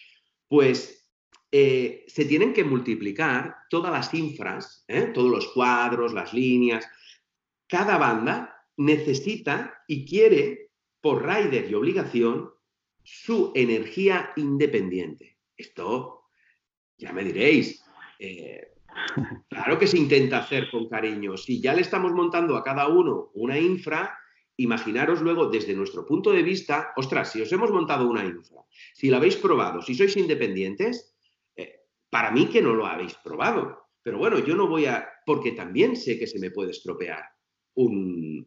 [0.49, 1.11] Pues
[1.53, 5.11] eh, se tienen que multiplicar todas las infras, ¿eh?
[5.13, 6.89] todos los cuadros, las líneas.
[7.67, 10.71] Cada banda necesita y quiere,
[11.03, 12.49] por rider y obligación,
[13.03, 15.37] su energía independiente.
[15.55, 16.31] Esto,
[16.97, 17.85] ya me diréis,
[18.19, 18.78] eh,
[19.49, 21.37] claro que se intenta hacer con cariño.
[21.37, 24.19] Si ya le estamos montando a cada uno una infra,
[24.57, 28.63] imaginaros luego desde nuestro punto de vista, ostras, si os hemos montado una infra,
[28.95, 31.15] si la habéis probado, si sois independientes,
[31.57, 33.89] eh, para mí que no lo habéis probado.
[34.03, 37.25] Pero bueno, yo no voy a, porque también sé que se me puede estropear
[37.75, 38.47] un,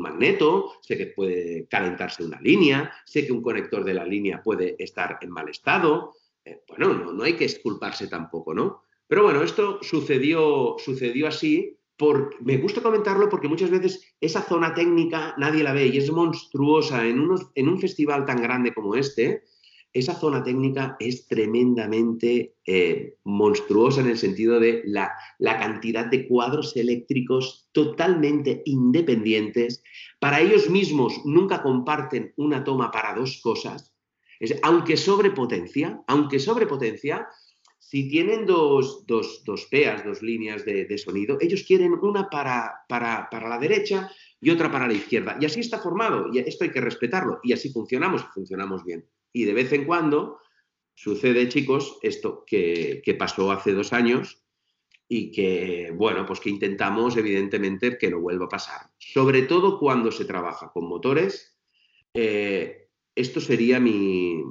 [0.00, 4.76] magneto, sé que puede calentarse una línea, sé que un conector de la línea puede
[4.82, 6.14] estar en mal estado.
[6.44, 8.84] Eh, bueno, no, no, hay que esculparse tampoco, ¿no?
[9.10, 11.76] Pero bueno, esto sucedió, sucedió así.
[11.98, 16.10] Por, me gusta comentarlo porque muchas veces esa zona técnica nadie la ve y es
[16.10, 19.42] monstruosa en, en un festival tan grande como este
[19.92, 26.76] esa zona técnica es tremendamente eh, monstruosa en el sentido de la, cantidad de cuadros
[26.76, 29.82] eléctricos totalmente independientes.
[30.20, 33.92] Para ellos mismos nunca comparten una toma para dos cosas.
[34.62, 37.26] aunque sobrepotencia, aunque sobrepotencia,
[37.90, 44.08] si tienen dos, dos, peas, dos líneas de, sonido, ellos quieren una para la derecha
[44.40, 45.36] y otra para la izquierda.
[45.40, 49.08] Y así está formado, y esto hay que respetarlo, y así funcionamos, y funcionamos bien.
[49.32, 50.38] Y de vez en cuando
[50.94, 54.40] sucede, chicos, esto que, pasó hace dos años
[55.08, 58.82] y que, bueno, pues que intentamos, evidentemente, que no vuelva a pasar.
[58.98, 61.58] Sobre todo cuando se trabaja con motores.
[62.14, 64.44] Eh, esto sería mi,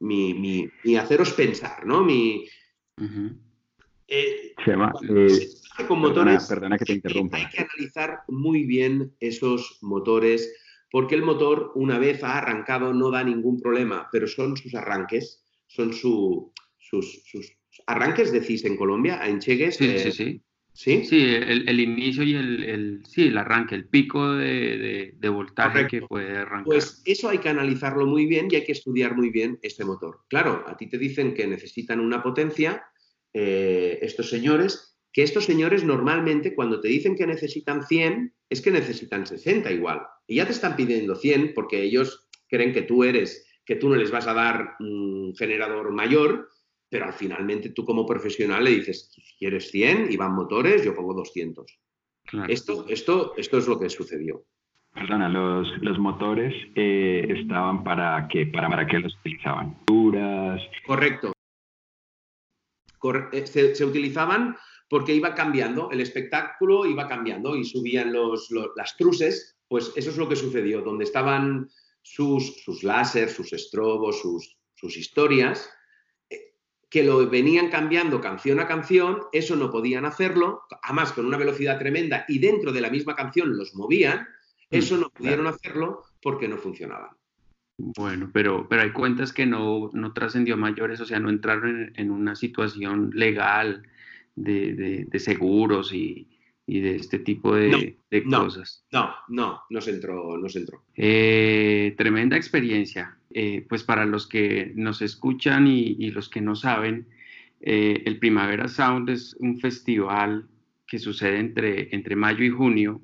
[0.00, 2.02] mi, haceros pensar, ¿no?
[2.02, 2.46] Mi,
[4.06, 5.48] eh, eh,
[5.88, 7.36] con motores, perdona que te interrumpa.
[7.38, 10.52] Hay que analizar muy bien esos motores
[10.90, 15.44] porque el motor una vez ha arrancado no da ningún problema, pero son sus arranques,
[15.66, 16.52] son sus,
[17.86, 19.74] arranques, decís en Colombia, a enchegues.
[19.74, 20.42] Sí, sí, sí.
[20.74, 26.36] Sí, sí el, inicio y el, sí, el arranque, el pico de, voltaje que puede
[26.36, 26.64] arrancar.
[26.64, 30.22] Pues eso hay que analizarlo muy bien y hay que estudiar muy bien este motor.
[30.28, 32.84] Claro, a ti te dicen que necesitan una potencia,
[33.32, 38.72] eh, estos señores, que estos señores normalmente cuando te dicen que necesitan 100, es que
[38.72, 40.02] necesitan 60 igual.
[40.26, 43.94] Y ya te están pidiendo 100 porque ellos creen que tú eres, que tú no
[43.94, 46.48] les vas a dar un generador mayor,
[46.94, 51.12] pero al finalmente tú como profesional le dices, quieres 100 y van motores, yo pongo
[51.12, 51.76] 200.
[52.46, 54.44] Esto, esto, esto es lo que sucedió.
[54.92, 59.76] Perdona, los, los motores eh, estaban para qué, para, para qué los utilizaban.
[59.88, 60.62] Duras.
[60.86, 61.32] Correcto.
[63.32, 64.56] Eh, se utilizaban
[64.88, 70.16] porque iba cambiando, el espectáculo iba cambiando y subían los, las truces, pues eso es
[70.16, 71.68] lo que sucedió, donde estaban
[72.02, 75.68] sus, sus láser, sus estrobos, sus, sus historias.
[76.94, 81.76] Que lo venían cambiando canción a canción, eso no podían hacerlo, además con una velocidad
[81.76, 86.46] tremenda y dentro de la misma canción los movían, mm, eso no pudieron hacerlo porque
[86.46, 87.10] no funcionaban.
[87.76, 92.12] Bueno, pero, pero hay cuentas que no, no trascendió mayores, o sea, no entraron en,
[92.12, 93.82] una situación legal
[94.36, 96.33] de, seguros y,
[96.66, 97.96] de este tipo de,
[98.30, 98.84] cosas.
[98.90, 100.82] No, no, no se entró, no se entró.
[100.96, 103.18] Eh, tremenda experiencia.
[103.30, 107.06] Eh, pues para los que nos escuchan y, los que no saben,
[107.60, 110.46] eh, el Primavera Sound es un festival
[110.86, 113.00] que sucede entre, entre mayo y junio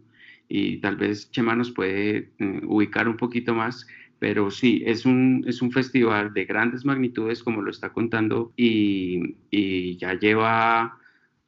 [0.49, 2.31] y tal vez Chema nos puede
[2.67, 3.87] ubicar un poquito más
[4.21, 9.97] pero sí, es un, es un festival de grandes magnitudes, como lo está contando, y,
[9.97, 10.99] ya lleva,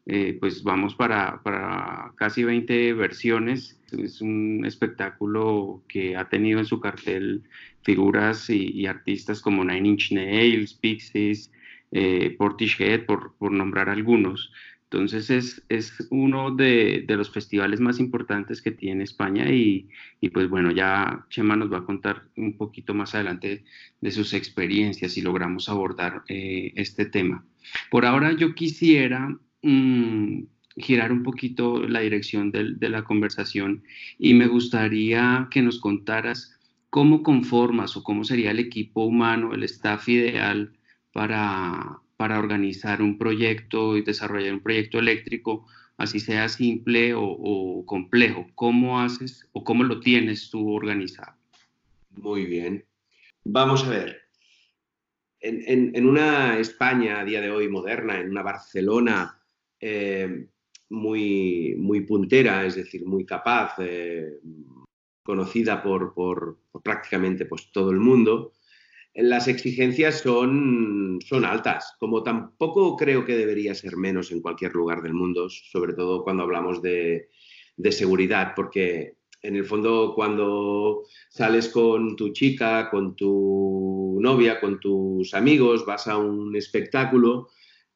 [0.07, 3.81] eh, pues vamos para, para, casi 20 versiones.
[3.93, 7.45] Es un espectáculo que ha tenido en su cartel
[7.83, 11.53] figuras y, artistas como Nine Inch Nails, Pixies,
[11.93, 14.53] eh, Portishead, por, por nombrar algunos.
[14.93, 19.89] Entonces es, es uno de, de, los festivales más importantes que tiene España y,
[20.21, 23.65] y, pues bueno, ya Chema nos va a contar un poquito más adelante
[24.03, 27.43] de sus experiencias y logramos abordar eh, este tema.
[27.91, 30.43] Por ahora yo quisiera mm,
[30.77, 33.83] girar un poquito la dirección de, la conversación
[34.19, 36.59] y me gustaría que nos contaras
[36.91, 40.73] cómo conformas o cómo sería el equipo humano, el staff ideal
[41.13, 48.47] para, para organizar un proyecto y desarrollar un proyecto eléctrico, así sea simple o, complejo?
[48.55, 51.35] ¿Cómo haces o cómo lo tienes tú organizado?
[52.11, 52.85] Muy bien.
[53.45, 54.23] Vamos a ver.
[55.41, 59.42] En, una España a día de hoy moderna, en una Barcelona
[59.83, 60.47] eh,
[60.91, 64.39] muy, muy puntera, es decir, muy capaz, eh,
[65.25, 68.53] conocida por, por, prácticamente pues, todo el mundo,
[69.15, 75.03] las exigencias son, son altas, como tampoco creo que debería ser menos en cualquier lugar
[75.03, 77.29] del mundo, sobre todo cuando hablamos de,
[77.91, 85.35] seguridad, porque en el fondo cuando sales con tu chica, con tu novia, con tus
[85.35, 87.49] amigos, vas a un espectáculo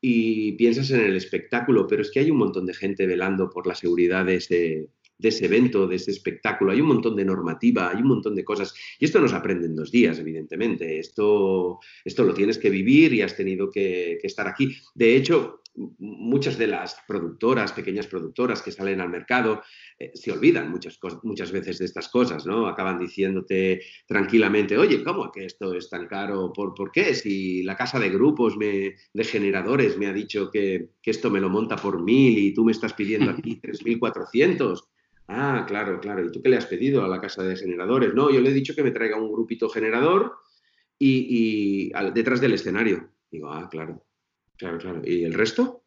[0.09, 3.67] y piensas en el espectáculo, pero es que hay un montón de gente velando por
[3.67, 4.89] la seguridad de ese,
[5.19, 6.71] ese evento, de ese espectáculo.
[6.71, 8.73] Hay un montón de normativa, hay un montón de cosas.
[9.01, 11.01] Y esto no se aprende en dos días, evidentemente.
[11.01, 14.77] Esto, esto lo tienes que vivir y has tenido que, estar aquí.
[14.95, 15.63] De hecho,
[15.99, 19.63] muchas de las productoras, pequeñas productoras que salen al mercado,
[19.99, 22.67] eh, se olvidan muchas, muchas veces de estas cosas, ¿no?
[22.67, 26.53] Acaban diciéndote tranquilamente, oye, ¿cómo que esto es tan caro?
[26.53, 27.15] ¿Por, ¿por qué?
[27.15, 31.41] Si la casa de grupos me, de generadores me ha dicho que, que esto me
[31.41, 34.83] lo monta por mil y tú me estás pidiendo aquí 3.400.
[35.29, 36.25] Ah, claro, claro.
[36.25, 38.15] ¿Y tú qué le has pedido a la casa de generadores?
[38.15, 40.37] No, yo le he dicho que me traiga un grupito generador
[40.99, 43.11] y, detrás del escenario.
[43.31, 44.05] Digo, ah, claro,
[44.57, 45.03] claro, claro.
[45.05, 45.85] ¿Y el resto?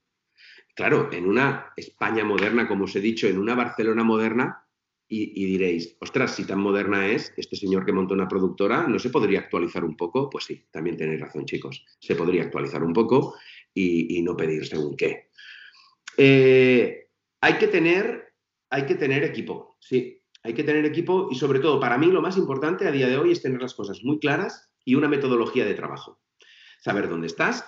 [0.76, 4.66] Claro, en una España moderna, como os he dicho, en una Barcelona moderna,
[5.12, 9.10] y, diréis, ostras, si tan moderna es, este señor que montó una productora, ¿no se
[9.10, 10.30] podría actualizar un poco?
[10.30, 11.84] Pues sí, también tenéis razón, chicos.
[12.00, 13.34] Se podría actualizar un poco
[13.74, 15.30] y, no pedir según qué.
[16.16, 17.08] Eh,
[17.42, 18.30] hay que tener
[18.70, 22.22] hay que tener equipo, sí, hay que tener equipo y sobre todo para mí lo
[22.22, 25.66] más importante a día de hoy es tener las cosas muy claras y una metodología
[25.66, 26.22] de trabajo.
[26.82, 27.66] Saber dónde estás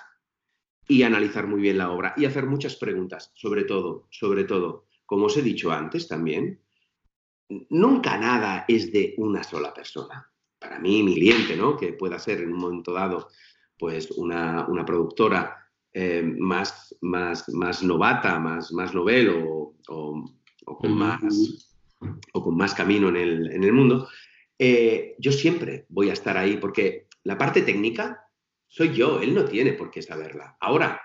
[0.91, 5.25] y analizar muy bien la obra y hacer muchas preguntas, sobre todo, sobre todo, como
[5.25, 6.59] os he dicho antes también,
[7.69, 10.29] nunca nada es de una sola persona.
[10.59, 11.77] Para mí, mi cliente, ¿no?
[11.77, 13.29] Que pueda ser en un momento dado,
[13.77, 19.75] pues una, productora eh, más, más, más novata, más, más novel o
[20.65, 21.21] o con, más,
[22.33, 24.07] o con más camino en el, mundo,
[24.57, 28.20] eh, yo siempre voy a estar ahí porque la parte técnica
[28.71, 30.55] soy yo, él no tiene por qué saberla.
[30.61, 31.01] Ahora,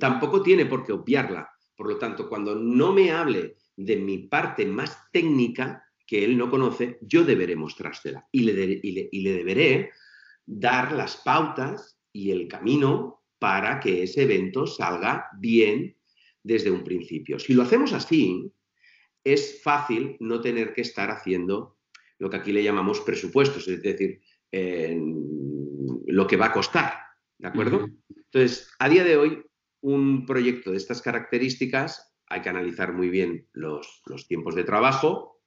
[0.00, 1.46] tampoco tiene por qué obviarla.
[1.76, 6.48] Por lo tanto, cuando no me hable de mi parte más técnica que él no
[6.48, 9.90] conoce, yo deberé mostrársela y le, y le deberé
[10.46, 15.94] dar las pautas y el camino para que ese evento salga bien
[16.42, 17.38] desde un principio.
[17.38, 18.50] Si lo hacemos así,
[19.22, 21.76] es fácil no tener que estar haciendo
[22.18, 24.22] lo que aquí le llamamos presupuestos, es decir,
[26.06, 26.94] lo que va a costar,
[27.38, 27.86] ¿de acuerdo?
[28.14, 29.44] Entonces, a día de hoy,
[29.80, 35.42] un proyecto de estas características hay que analizar muy bien los, los tiempos de trabajo,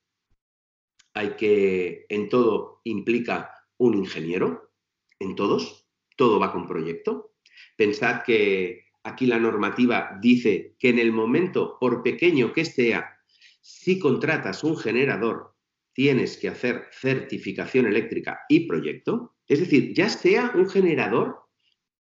[1.15, 4.71] hay que, en todo implica un ingeniero,
[5.19, 7.33] en todos, todo va con proyecto.
[7.75, 13.17] Pensad que aquí la normativa dice que en el momento, por pequeño que sea,
[13.61, 15.55] si contratas un generador,
[15.93, 19.34] tienes que hacer certificación eléctrica y proyecto.
[19.47, 21.43] Es decir, ya sea un generador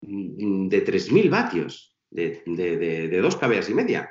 [0.01, 4.09] mm, de 3.000 vatios, de, dos cabeas y media.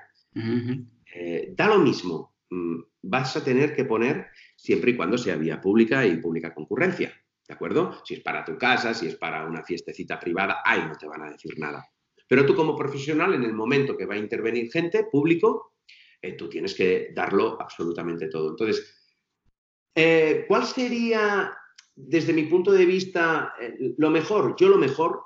[1.14, 2.36] Eh, da lo mismo.
[2.50, 7.12] Mm, vas a tener que poner siempre y cuando sea vía pública y pública concurrencia.
[7.46, 7.98] ¿De acuerdo?
[8.04, 11.22] Si es para tu casa, si es para una fiestecita privada, ahí no te van
[11.22, 11.88] a decir nada.
[12.28, 15.72] Pero tú como profesional, en el momento que va a intervenir gente, público,
[16.20, 18.50] eh, tú tienes que darlo absolutamente todo.
[18.50, 18.94] Entonces,
[19.94, 21.56] eh, ¿cuál sería,
[22.00, 24.54] desde mi punto de vista, eh, lo mejor?
[24.56, 25.20] Yo lo mejor,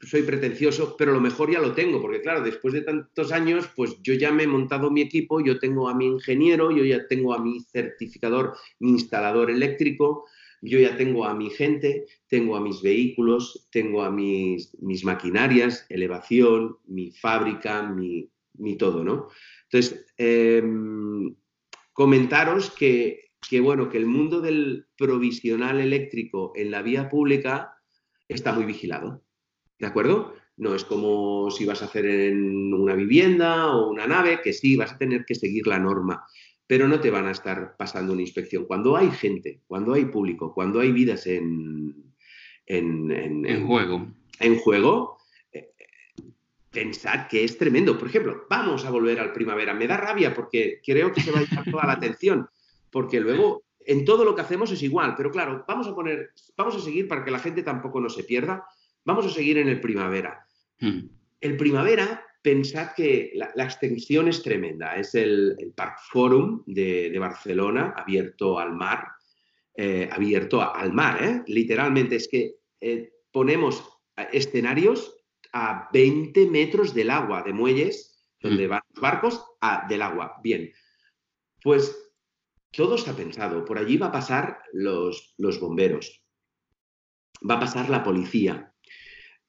[0.00, 4.02] soy pretencioso, pero lo mejor ya lo tengo, porque claro, después de tantos años, pues
[4.02, 7.34] yo ya me he montado mi equipo, yo tengo a mi ingeniero, yo ya tengo
[7.34, 10.24] a mi certificador, mi instalador eléctrico,
[10.60, 15.86] yo ya tengo a mi gente, tengo a mis vehículos, tengo a mis, mis maquinarias,
[15.88, 18.28] elevación, mi fábrica, mi,
[18.76, 19.28] todo, ¿no?
[19.64, 21.34] Entonces, em,
[21.92, 27.74] comentaros que, que, bueno, que el mundo del provisional eléctrico en la vía pública
[28.28, 29.22] está muy vigilado,
[29.78, 30.34] ¿de acuerdo?
[30.56, 34.76] No es como si vas a hacer en una vivienda o una nave, que sí,
[34.76, 36.24] vas a tener que seguir la norma
[36.72, 38.64] pero no te van a estar pasando una inspección.
[38.64, 42.14] Cuando hay gente, cuando hay público, cuando hay vidas en,
[42.64, 44.06] en, juego,
[44.40, 45.18] en juego
[45.52, 45.68] eh,
[46.70, 47.98] pensad que es tremendo.
[47.98, 49.74] Por ejemplo, vamos a volver al primavera.
[49.74, 52.48] Me da rabia porque creo que se va a llevar toda la atención,
[52.92, 56.76] porque luego en todo lo que hacemos es igual, pero claro, vamos a poner, vamos
[56.76, 58.64] a seguir para que la gente tampoco no se pierda,
[59.04, 60.46] vamos a seguir en el primavera.
[60.78, 61.08] Hmm.
[61.40, 64.96] El primavera pensad que la, extensión es tremenda.
[64.96, 69.08] Es el, Park Forum de, Barcelona, abierto al mar.
[69.74, 71.42] Eh, abierto al mar, ¿eh?
[71.46, 72.16] literalmente.
[72.16, 73.82] Es que eh, ponemos
[74.32, 75.16] escenarios
[75.52, 78.70] a 20 metros del agua, de muelles, donde mm.
[78.70, 80.34] van los barcos, a, del agua.
[80.42, 80.70] Bien.
[81.62, 82.11] Pues
[82.72, 83.64] todo está pensado.
[83.64, 86.22] Por allí va a pasar los, bomberos.
[87.48, 88.72] Va a pasar la policía.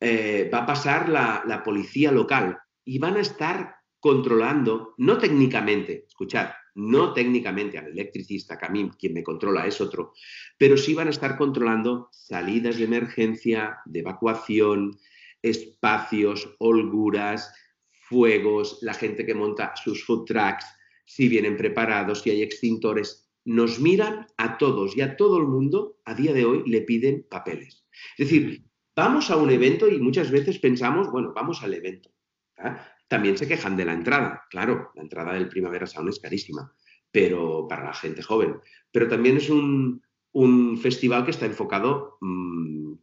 [0.01, 7.13] va a pasar la, policía local, y van a estar controlando, no técnicamente, escuchad, no
[7.13, 10.11] técnicamente al electricista, que a mí quien me controla es otro,
[10.57, 14.97] pero sí van a estar controlando salidas de emergencia, de evacuación,
[15.41, 17.53] espacios, holguras,
[17.91, 20.65] fuegos, la gente que monta sus food trucks,
[21.05, 23.29] si vienen preparados, si hay extintores.
[23.45, 27.25] Nos miran a todos y a todo el mundo a día de hoy le piden
[27.29, 27.85] papeles.
[28.17, 28.63] Es decir,
[28.95, 32.09] vamos a un evento y muchas veces pensamos, bueno, vamos al evento.
[33.07, 34.43] También se quejan de la entrada.
[34.49, 36.73] Claro, la entrada del Primavera Sound es carísima,
[37.11, 38.55] pero para la gente joven.
[38.91, 40.01] Pero también es un,
[40.81, 42.93] festival que está enfocado mm,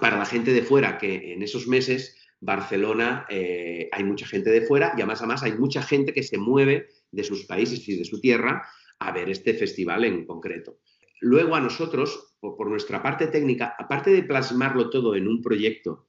[0.00, 4.62] para la gente de fuera, que en esos meses Barcelona eh, hay mucha gente de
[4.62, 8.04] fuera y además, además hay mucha gente que se mueve de sus países y de
[8.04, 8.66] su tierra
[8.98, 10.78] a ver este festival en concreto.
[11.20, 16.08] Luego a nosotros, por nuestra parte técnica, aparte de plasmarlo todo en un proyecto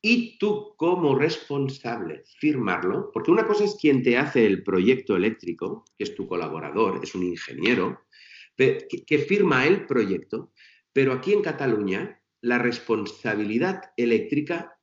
[0.00, 5.84] y tú como responsable firmarlo, porque una cosa es quien te hace el proyecto eléctrico,
[5.96, 8.00] que es tu colaborador, es un ingeniero,
[8.56, 10.52] que, firma el proyecto,
[10.92, 14.78] pero aquí en Cataluña la responsabilidad eléctrica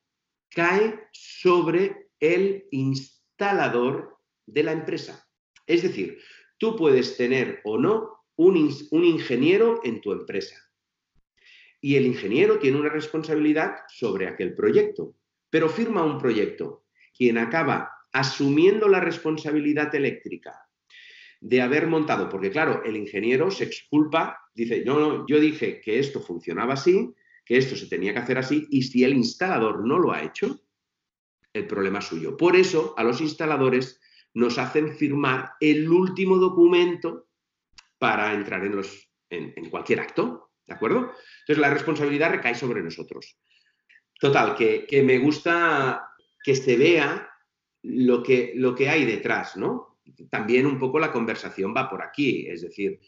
[0.50, 5.25] cae sobre el instalador de la empresa.
[5.66, 6.18] Es decir,
[6.58, 10.56] tú puedes tener o no un, ingeniero en tu empresa
[11.80, 15.14] y el ingeniero tiene una responsabilidad sobre aquel proyecto,
[15.50, 16.84] pero firma un proyecto.
[17.16, 20.66] Quien acaba asumiendo la responsabilidad eléctrica
[21.40, 25.98] de haber montado, porque claro, el ingeniero se exculpa, dice, no, no, yo dije que
[25.98, 27.14] esto funcionaba así,
[27.44, 30.60] que esto se tenía que hacer así, y si el instalador no lo ha hecho,
[31.52, 32.36] el problema es suyo.
[32.36, 34.00] Por eso a los instaladores
[34.36, 37.28] nos hacen firmar el último documento
[37.98, 38.62] para entrar
[39.30, 40.50] en, cualquier acto.
[40.66, 41.12] ¿De acuerdo?
[41.40, 43.38] Entonces la responsabilidad recae sobre nosotros.
[44.20, 46.10] Total, que, me gusta
[46.44, 47.30] que se vea
[47.82, 50.00] lo que, lo que hay detrás, ¿no?
[50.28, 53.00] También un poco la conversación va por aquí, es decir,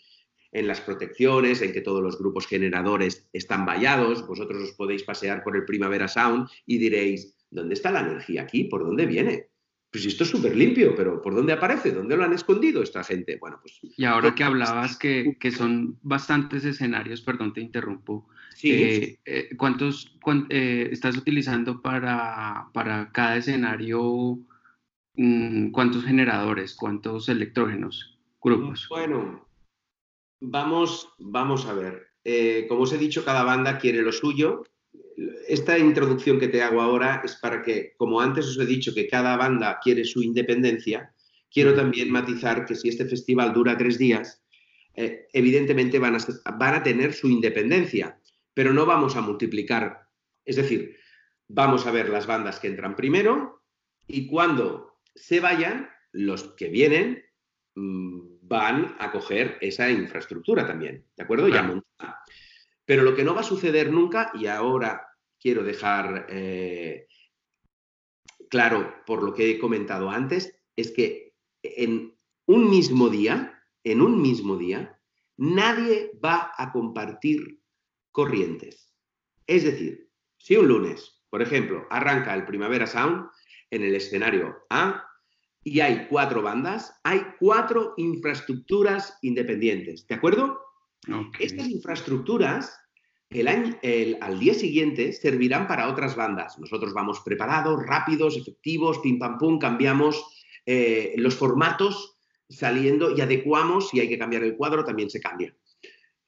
[0.51, 5.45] en las protecciones, en que todos los grupos generadores están vallados, vosotros os podéis pasear
[5.45, 8.64] por el Primavera Sound y diréis, ¿dónde está la energía aquí?
[8.64, 9.49] ¿Por dónde viene?
[9.91, 11.93] Pues esto es súper limpio, pero ¿por dónde aparece?
[11.93, 13.39] ¿Dónde lo han escondido esta gente?
[13.41, 13.80] Bueno, pues...
[13.82, 18.28] Y ahora que hablabas que, son bastantes escenarios, perdón, te interrumpo.
[18.55, 18.70] Sí.
[18.70, 20.14] Eh, eh, ¿Cuántos
[20.51, 24.39] eh, estás utilizando para, para cada escenario?
[25.14, 26.74] Mm, ¿Cuántos generadores?
[26.74, 28.18] ¿Cuántos electrógenos?
[28.43, 28.86] Grupos.
[28.91, 29.49] Bueno,
[30.41, 32.09] vamos, vamos a ver.
[32.68, 34.64] como os he dicho, cada banda quiere lo suyo
[35.49, 39.09] esta introducción que te hago ahora es para que, como antes os he dicho que
[39.09, 41.12] cada banda quiere su independencia,
[41.51, 44.43] quiero también matizar que si este festival dura tres días,
[44.95, 46.19] eh, evidentemente van a,
[46.57, 48.21] van a tener su independencia,
[48.55, 50.09] pero no vamos a multiplicar.
[50.45, 50.97] Es decir,
[51.49, 53.62] vamos a ver las bandas que entran primero
[54.07, 57.25] y cuando se vayan, los que vienen
[57.75, 61.49] mm, van a coger esa infraestructura también, ¿de acuerdo?
[61.49, 61.83] Ya
[62.85, 65.07] Pero lo que no va a suceder nunca, y ahora
[65.41, 67.07] quiero dejar eh,
[68.51, 72.16] claro por lo que he comentado antes, es que en
[72.47, 74.99] un mismo día, en un mismo día,
[75.36, 77.61] nadie va a compartir
[78.11, 78.95] corrientes.
[79.47, 83.28] Es decir, si un lunes, por ejemplo, arranca el Primavera Sound
[83.70, 85.05] en el escenario A
[85.62, 90.61] y hay cuatro bandas, hay cuatro infraestructuras independientes, ¿de acuerdo?
[91.39, 92.78] Estas infraestructuras
[93.31, 96.59] al día siguiente servirán para otras bandas.
[96.59, 100.24] Nosotros vamos preparados, rápidos, efectivos, pim pam pum, cambiamos
[100.64, 102.16] eh, los formatos
[102.49, 105.55] saliendo y adecuamos, si hay que cambiar el cuadro, también se cambia.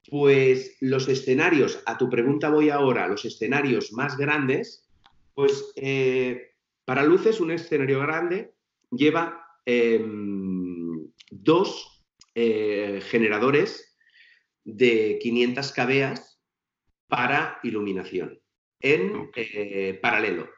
[0.09, 4.86] Pues los escenarios, a tu pregunta voy ahora, los escenarios más grandes,
[5.34, 6.53] pues eh,
[6.84, 8.53] para luces un escenario grande
[8.90, 13.96] lleva em, dos eh, generadores
[14.64, 16.14] de 500 kVA
[17.11, 18.40] para iluminación
[18.80, 20.48] en eh, paralelo.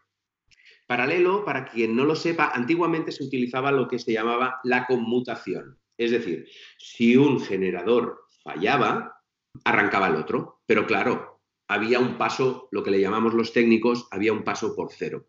[0.87, 5.79] Paralelo, para quien no lo sepa, antiguamente se utilizaba lo que se llamaba la conmutación.
[5.97, 6.47] Es decir,
[6.79, 9.17] si un generador fallaba,
[9.65, 10.61] arrancaba el otro.
[10.67, 14.93] Pero claro, había un paso, lo que le llamamos los técnicos, había un paso por
[14.93, 15.27] cero.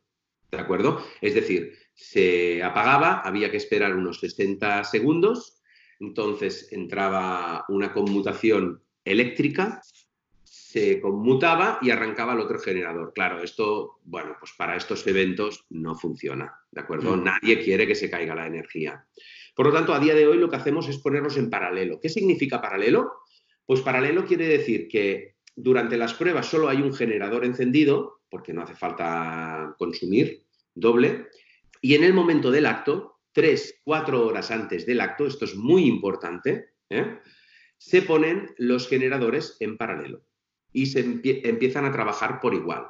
[0.51, 1.03] ¿De acuerdo?
[1.21, 5.61] Es decir, se apagaba, había que esperar unos 60 segundos,
[5.99, 9.82] entonces entraba una conmutación eléctrica
[10.54, 13.12] se conmutaba y arrancaba el otro generador.
[13.16, 17.18] Claro, esto, bueno, pues para estos eventos no funciona, ¿de acuerdo?
[17.18, 17.24] Mm.
[17.24, 19.04] Nadie quiere que se caiga la energía.
[19.56, 21.99] Por lo tanto, a día de hoy lo que hacemos es ponerlos en paralelo.
[21.99, 23.14] ¿Qué significa paralelo?
[23.66, 28.62] Pues paralelo quiere decir que durante las pruebas solo hay un generador encendido, porque no
[28.62, 30.43] hace falta consumir
[30.76, 31.30] doble,
[31.82, 35.86] y en el momento del acto, tres, cuatro horas antes del acto, esto es muy
[35.86, 37.18] importante, ¿eh?
[37.80, 40.24] se ponen los generadores en paralelo
[40.74, 42.88] y se empiezan a trabajar por igual.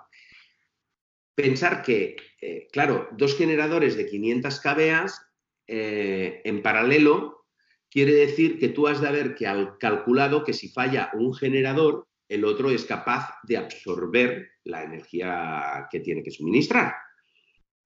[1.36, 5.06] Pensar que, eh, claro, dos generadores de 500 kVA
[5.68, 7.46] eh, en paralelo
[7.90, 9.36] quiere decir que tú has de haber
[9.80, 16.00] calculado que si falla un generador, el otro es capaz de absorber la energía que
[16.00, 16.96] tiene que suministrar.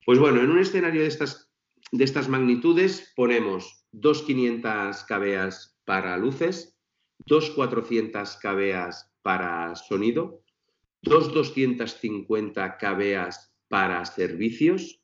[0.05, 1.51] Pues bueno, en un escenario de estas,
[1.91, 5.49] de estas magnitudes ponemos dos 500 kVA
[5.85, 6.77] para luces,
[7.19, 8.89] dos 400 kVA
[9.21, 10.43] para sonido,
[11.01, 13.29] dos 250 kVA
[13.67, 15.01] para servicios,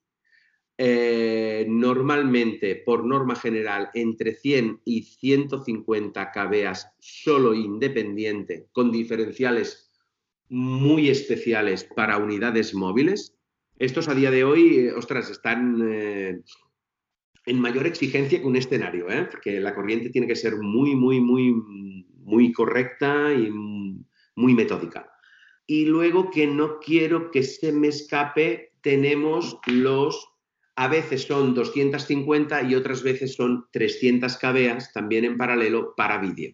[0.77, 9.91] eh, normalmente, por norma general, entre 100 y 150 kVA solo independiente, con diferenciales
[10.49, 13.37] muy especiales para unidades móviles.
[13.77, 16.41] Estos a día de hoy, eh, ostras, están eh,
[17.45, 21.53] en mayor exigencia que un escenario, porque la corriente tiene que ser muy, muy, muy,
[22.23, 23.51] muy correcta y
[24.35, 25.09] muy metódica.
[25.65, 30.27] Y luego que no quiero que se me escape, tenemos los,
[30.75, 36.53] a veces son 250 y otras veces son 300 kVA también en paralelo para vídeo,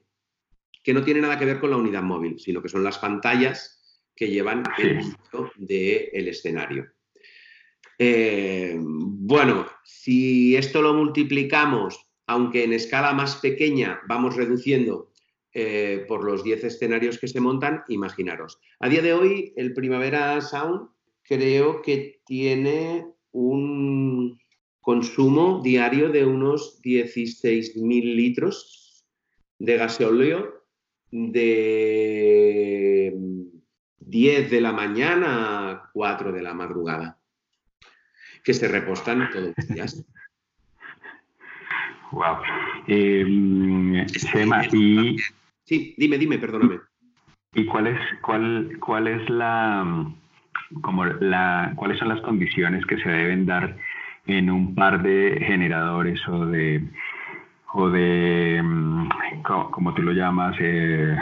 [0.83, 4.05] que no tiene nada que ver con la unidad móvil, sino que son las pantallas
[4.15, 6.91] que llevan el vídeo del escenario.
[7.97, 15.11] Eh, bueno, si esto lo multiplicamos, aunque en escala más pequeña vamos reduciendo
[15.53, 18.59] eh, por los 10 escenarios que se montan, imaginaros.
[18.79, 20.89] A día de hoy, el Primavera Sound
[21.23, 24.39] creo que tiene un
[24.79, 29.05] consumo diario de unos 16.000 litros
[29.57, 30.65] de gasóleo
[31.11, 31.89] de
[33.99, 37.19] 10 de la mañana a 4 de la madrugada,
[38.43, 40.05] que se repostan todos los días.
[42.11, 42.37] Wow.
[42.87, 45.17] Eh, y
[45.65, 46.79] Sí, dime, dime, perdóname.
[47.53, 50.11] ¿Y cuál es, cuál, cuál es la,
[50.81, 53.77] como la, cuáles son las condiciones que se deben dar
[54.25, 56.83] en un par de generadores o de,
[57.73, 59.09] o de, mm,
[59.43, 61.15] como tú lo llamas, eh,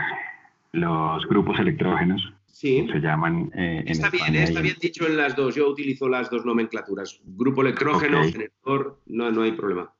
[0.72, 2.34] los grupos electrógenos?
[2.46, 2.88] Sí.
[2.92, 3.52] Se llaman.
[3.54, 5.56] Eh, está bien, está bien dicho en las dos.
[5.56, 7.22] Yo utilizo las dos nomenclaturas.
[7.24, 9.92] Grupo electrógeno, generador, no, no hay problema.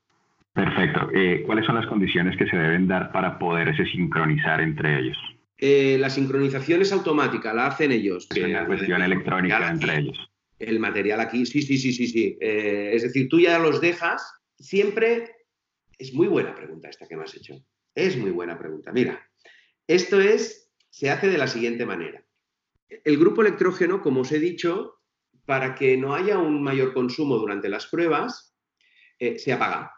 [0.58, 1.12] Perfecto.
[1.14, 5.18] Eh, ¿Cuáles son las condiciones que se deben dar para poderse sincronizar entre ellos?
[5.56, 8.28] Eh, la sincronización es automática, la hacen ellos.
[8.34, 10.18] Es una cuestión electrónica entre ellos.
[10.58, 12.38] El material aquí, sí, sí, sí, sí, sí.
[12.42, 15.30] Eh, es decir, tú ya los dejas, siempre...
[16.00, 17.54] Es muy buena pregunta esta que me has hecho.
[17.94, 18.92] Es muy buena pregunta.
[18.92, 19.30] Mira,
[19.86, 22.24] esto es, se hace de la siguiente manera.
[22.90, 25.02] El grupo electrógeno, como os he dicho,
[25.46, 28.56] para que no haya un mayor consumo durante las pruebas,
[29.20, 29.94] eh, se apaga.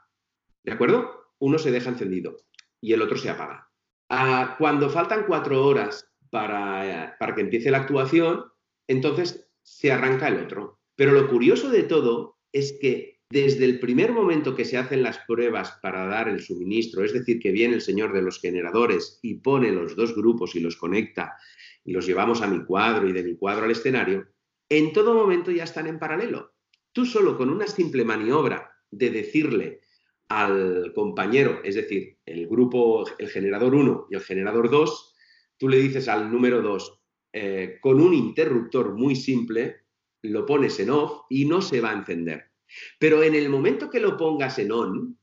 [0.63, 1.33] ¿De acuerdo?
[1.39, 2.37] Uno se deja encendido
[2.81, 3.69] y el otro se apaga.
[4.09, 8.45] Ah, cuando faltan cuatro horas para, para que empiece la actuación,
[8.87, 10.79] entonces se arranca el otro.
[10.95, 15.19] Pero lo curioso de todo es que desde el primer momento que se hacen las
[15.19, 19.35] pruebas para dar el suministro, es decir, que viene el señor de los generadores y
[19.35, 21.37] pone los dos grupos y los conecta
[21.85, 24.27] y los llevamos a mi cuadro y de mi cuadro al escenario,
[24.67, 26.53] en todo momento ya están en paralelo.
[26.91, 29.81] Tú solo con una simple maniobra de decirle
[30.29, 35.15] al compañero, es decir, el grupo, el generador 1 y el generador 2,
[35.57, 37.01] tú le dices al número 2,
[37.33, 39.85] eh, con un interruptor muy simple,
[40.21, 42.51] lo pones en off y no se va a encender.
[42.99, 45.17] Pero en el momento que lo pongas en on,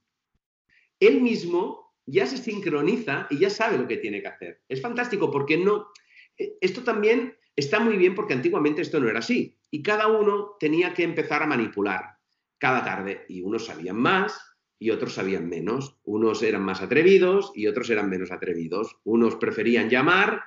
[0.98, 4.62] él mismo ya se sincroniza y ya sabe lo que tiene que hacer.
[4.68, 5.88] Es fantástico porque no...
[6.36, 10.56] Eh, esto también está muy bien porque antiguamente esto no era así y cada uno
[10.58, 12.16] tenía que empezar a manipular
[12.58, 15.96] cada tarde y unos sabían más y otros sabían menos.
[16.04, 18.96] Unos eran más atrevidos y otros eran menos atrevidos.
[19.04, 20.42] Unos preferían llamar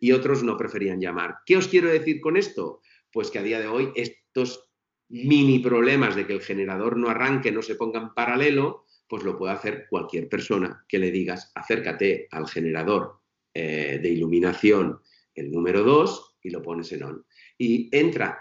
[0.00, 1.36] y otros no preferían llamar.
[1.46, 2.80] ¿Qué os quiero decir con esto?
[3.12, 4.68] Pues que a día de hoy estos
[5.08, 9.36] mini problemas de que el generador no arranque, no se ponga en paralelo, pues lo
[9.36, 13.20] puede hacer cualquier persona que le digas acércate al generador
[13.52, 14.98] eh, de iluminación,
[15.34, 17.26] el número 2, y lo pones en on.
[17.56, 18.40] Y entra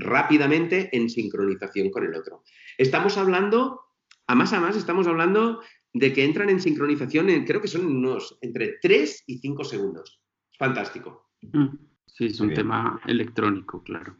[0.00, 2.42] rápidamente en sincronización con el otro.
[2.76, 3.83] Estamos hablando,
[4.26, 5.60] a más a más, estamos hablando
[5.92, 10.20] de que entran en sincronización, en, creo que son unos entre 3 y 5 segundos.
[10.58, 11.30] Fantástico.
[11.42, 14.16] Mm, sí, es un tema electrónico, claro.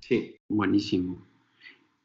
[0.00, 0.36] Sí.
[0.48, 1.26] Buenísimo.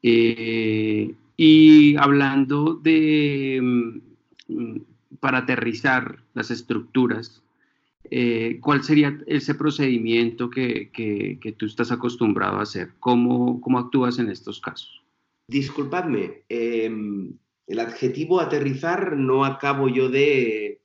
[0.02, 3.60] Eh, y hablando de,
[4.48, 4.76] mm,
[5.20, 7.42] para aterrizar las estructuras,
[8.10, 10.90] eh, ¿cuál sería ese procedimiento que,
[11.56, 12.90] tú estás acostumbrado a hacer?
[12.98, 15.02] ¿Cómo, cómo actúas en estos casos?
[15.46, 17.32] Disculpadme, em,
[17.66, 20.80] el adjetivo aterrizar no acabo yo de...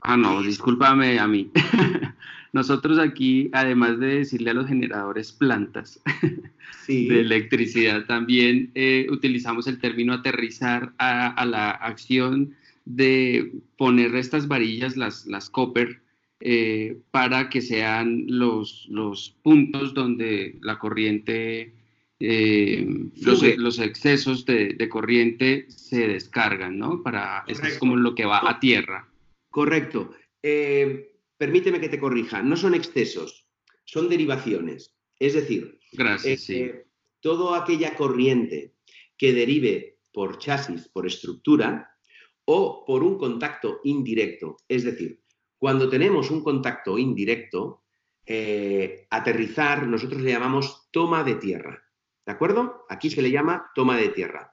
[0.00, 1.50] Ah, no, discúlpame a mí.
[2.54, 6.00] Nosotros aquí, además de decirle a los generadores plantas
[6.86, 14.96] de electricidad, también eh, utilizamos el término aterrizar a, la acción de poner estas varillas,
[14.96, 16.00] las, las copper,
[16.38, 21.72] eh, para que sean los, los puntos donde la corriente,
[22.26, 22.86] eh,
[23.22, 27.02] los, excesos de, corriente se descargan, ¿no?
[27.02, 29.08] Para, es como lo que va a tierra.
[29.50, 30.10] Correcto
[31.36, 33.46] permíteme que te corrija, no son excesos,
[33.84, 34.94] son derivaciones.
[35.18, 36.86] Es decir, Gracias, eh,
[37.20, 38.74] toda aquella corriente
[39.16, 41.90] que derive por chasis, por estructura,
[42.46, 44.56] o por un contacto indirecto.
[44.68, 45.20] Es decir,
[45.58, 47.84] cuando tenemos un contacto indirecto,
[48.26, 51.83] eh, aterrizar, nosotros le llamamos toma de tierra.
[52.26, 52.86] ¿De acuerdo?
[52.88, 54.50] Aquí se le llama toma de tierra.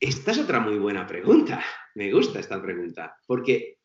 [0.00, 1.62] Esta es otra muy buena pregunta.
[1.94, 3.78] Me gusta esta pregunta, porque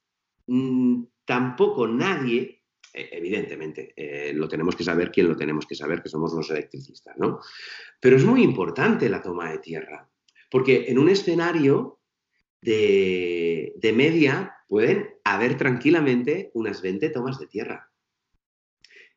[0.48, 2.64] mm, tampoco nadie,
[2.94, 6.50] eh, evidentemente, eh, lo tenemos que saber quién lo tenemos que saber, que somos los
[6.50, 7.40] electricistas, ¿no?
[8.00, 10.10] Pero es muy importante la toma de tierra,
[10.50, 12.00] porque en un escenario
[12.62, 17.92] de, de media pueden haber tranquilamente unas 20 tomas de tierra.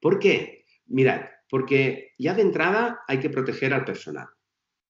[0.00, 0.66] ¿Por qué?
[0.86, 4.26] Mirad, porque ya de entrada hay que proteger al personal.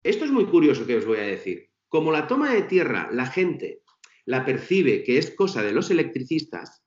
[0.05, 1.71] Esto es muy curioso que os voy a decir.
[1.89, 3.83] Como la toma de tierra la gente
[4.27, 6.85] la percibe que es cosa de los electricistas,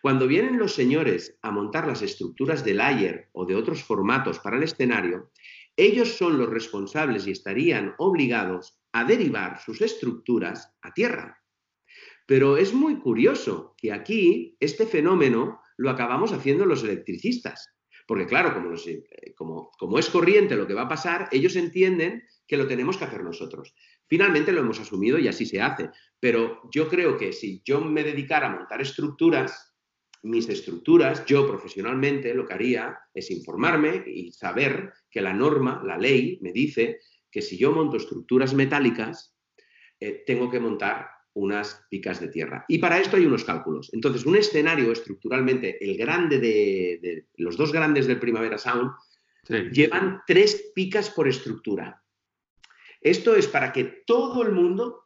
[0.00, 4.56] cuando vienen los señores a montar las estructuras de layer o de otros formatos para
[4.56, 5.30] el escenario,
[5.76, 11.42] ellos son los responsables y estarían obligados a derivar sus estructuras a tierra.
[12.26, 17.73] Pero es muy curioso que aquí este fenómeno lo acabamos haciendo los electricistas.
[18.06, 18.74] Porque claro, como,
[19.36, 23.04] como, como, es corriente lo que va a pasar, ellos entienden que lo tenemos que
[23.04, 23.74] hacer nosotros.
[24.06, 25.90] Finalmente lo hemos asumido y así se hace.
[26.20, 29.74] Pero yo creo que si yo me dedicara a montar estructuras,
[30.22, 35.98] mis estructuras, yo profesionalmente lo que haría es informarme y saber que la norma, la
[35.98, 37.00] ley, me dice
[37.30, 39.36] que si yo monto estructuras metálicas,
[40.00, 42.64] eh, tengo que montar unas picas de tierra.
[42.68, 43.90] Y para esto hay unos cálculos.
[43.92, 48.92] Entonces, un escenario estructuralmente, el grande de, los dos grandes del Primavera Sound,
[49.72, 52.02] llevan tres picas por estructura.
[53.00, 55.04] Esto es para que todo el mundo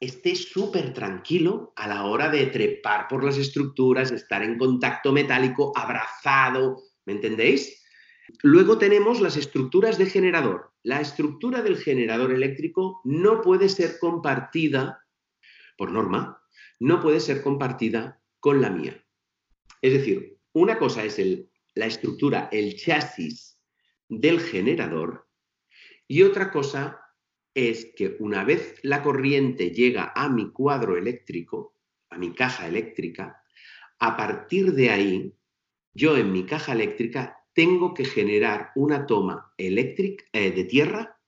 [0.00, 5.72] esté súper tranquilo a la hora de trepar por las estructuras, estar en contacto metálico,
[5.74, 7.82] abrazado, ¿me entendéis?
[8.42, 10.72] Luego tenemos las estructuras de generador.
[10.82, 15.00] La estructura del generador eléctrico no puede ser compartida,
[15.78, 16.42] por norma,
[16.78, 19.02] no puede ser compartida con la mía.
[19.80, 23.62] Es decir, una cosa es el, la estructura, el chasis
[24.08, 25.28] del generador
[26.06, 27.00] y otra cosa
[27.54, 31.74] es que una vez la corriente llega a mi cuadro eléctrico,
[32.10, 33.42] a mi caja eléctrica,
[33.98, 35.34] a partir de ahí,
[35.92, 41.18] yo en mi caja eléctrica tengo que generar una toma eléctrica eh, de tierra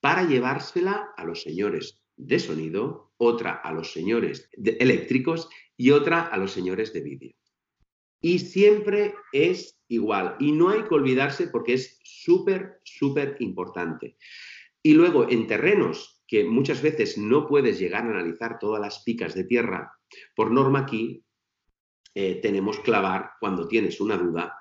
[0.00, 6.36] para llevársela a los señores de sonido, otra a los señores eléctricos y otra a
[6.38, 7.32] los señores de vídeo.
[8.22, 10.36] Y siempre es igual.
[10.40, 14.16] Y no hay que olvidarse porque es súper, súper importante.
[14.82, 19.34] Y luego en terrenos que muchas veces no puedes llegar a analizar todas las picas
[19.34, 19.92] de tierra,
[20.34, 21.24] por norma aquí
[22.14, 24.56] eh, tenemos clavar, cuando tienes una duda,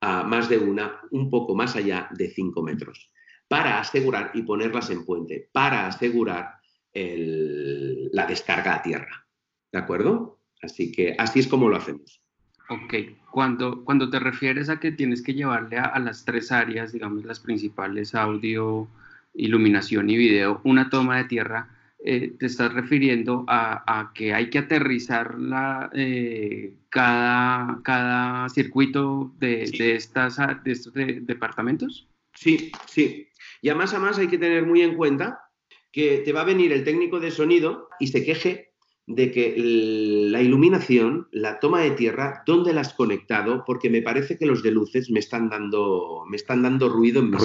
[0.00, 3.12] a más de una, un poco más allá de 5 metros,
[3.46, 6.59] para asegurar y ponerlas en puente, para asegurar
[6.94, 9.26] la descarga a tierra.
[9.72, 10.40] ¿De acuerdo?
[10.62, 12.20] Así que así es como lo hacemos.
[12.68, 12.94] Ok,
[13.32, 17.40] cuando, cuando te refieres a que tienes que llevarle a, las tres áreas, digamos las
[17.40, 18.86] principales, audio,
[19.34, 21.68] iluminación y video, una toma de tierra,
[22.04, 29.64] eh, te estás refiriendo a, que hay que aterrizar la, eh, cada, cada circuito de,
[29.94, 32.06] estas, de estos departamentos?
[32.34, 33.28] Sí, sí.
[33.62, 35.49] Y a más a más hay que tener muy en cuenta
[35.92, 38.70] que te va a venir el técnico de sonido y se queje
[39.06, 43.64] de que la iluminación, la toma de tierra, ¿dónde la has conectado?
[43.66, 47.30] Porque me parece que los de luces me están dando, me están dando ruido en
[47.30, 47.44] mis,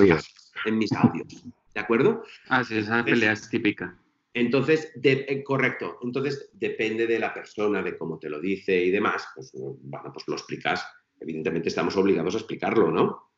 [0.66, 1.44] en mis audios.
[1.74, 2.24] ¿De acuerdo?
[2.50, 3.98] Ah, sí, esa pelea es típica.
[4.34, 5.98] Entonces, eh, correcto.
[6.04, 9.28] Entonces, depende de la persona, de cómo te lo dice y demás.
[9.34, 10.86] Pues, bueno, pues lo explicas.
[11.20, 13.32] Evidentemente estamos obligados a explicarlo, ¿no?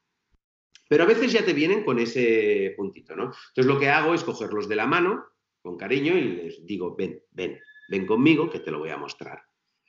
[0.90, 3.24] Pero a veces ya te vienen con ese puntito, ¿no?
[3.26, 5.26] Entonces, lo que hago es cogerlos de la mano,
[5.62, 7.60] con cariño, y les digo, ven, ven,
[7.90, 9.42] ven conmigo que te lo voy a mostrar.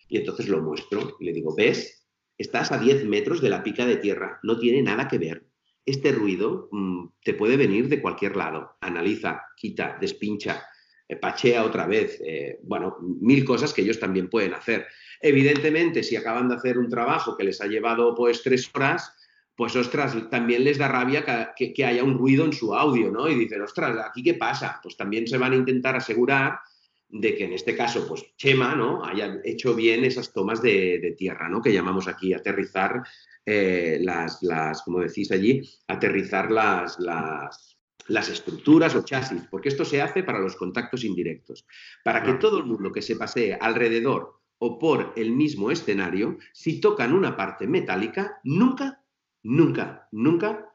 [0.09, 2.07] Y entonces lo muestro y le digo, ¿ves?
[2.37, 5.45] Estás a 10 metros de la pica de tierra, no tiene nada que ver.
[5.85, 8.77] Este ruido mm, te puede venir de cualquier lado.
[8.81, 10.67] Analiza, quita, despincha,
[11.09, 12.21] eh, pachea otra vez.
[12.25, 14.87] Eh, bueno, mil cosas que ellos también pueden hacer.
[15.21, 19.13] Evidentemente, si acaban de hacer un trabajo que les ha llevado pues tres horas,
[19.59, 23.29] pues ostras, también les da rabia que, que, haya un ruido en su audio, ¿no?
[23.29, 24.79] Y dicen, ostras, ¿aquí qué pasa?
[24.81, 26.61] Pues también se van a intentar asegurar
[27.09, 29.05] de que en este caso, pues Chema, ¿no?
[29.05, 31.61] Haya hecho bien esas tomas de, tierra, ¿no?
[31.61, 33.03] Que llamamos aquí aterrizar
[33.45, 39.85] eh, las, las, como decís allí, aterrizar las, las, las estructuras o chasis, porque esto
[39.85, 41.67] se hace para los contactos indirectos,
[42.05, 46.81] para que todo el mundo que se pasee alrededor o por el mismo escenario, si
[46.81, 48.98] tocan una parte metálica, nunca,
[49.43, 50.67] nunca, nunca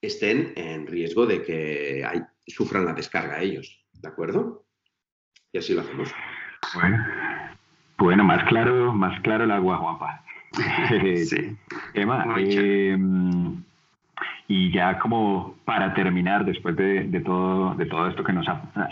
[0.00, 2.04] estén en riesgo de que
[2.46, 4.64] sufran la descarga ellos, ¿de acuerdo?
[5.52, 6.14] Y así lo hacemos.
[7.98, 10.24] Bueno, más claro, más claro el agua, guapa.
[11.24, 11.56] sí.
[11.94, 13.62] Emma, em,
[14.48, 18.46] y ya como para terminar, después de, todo, de todo esto que nos,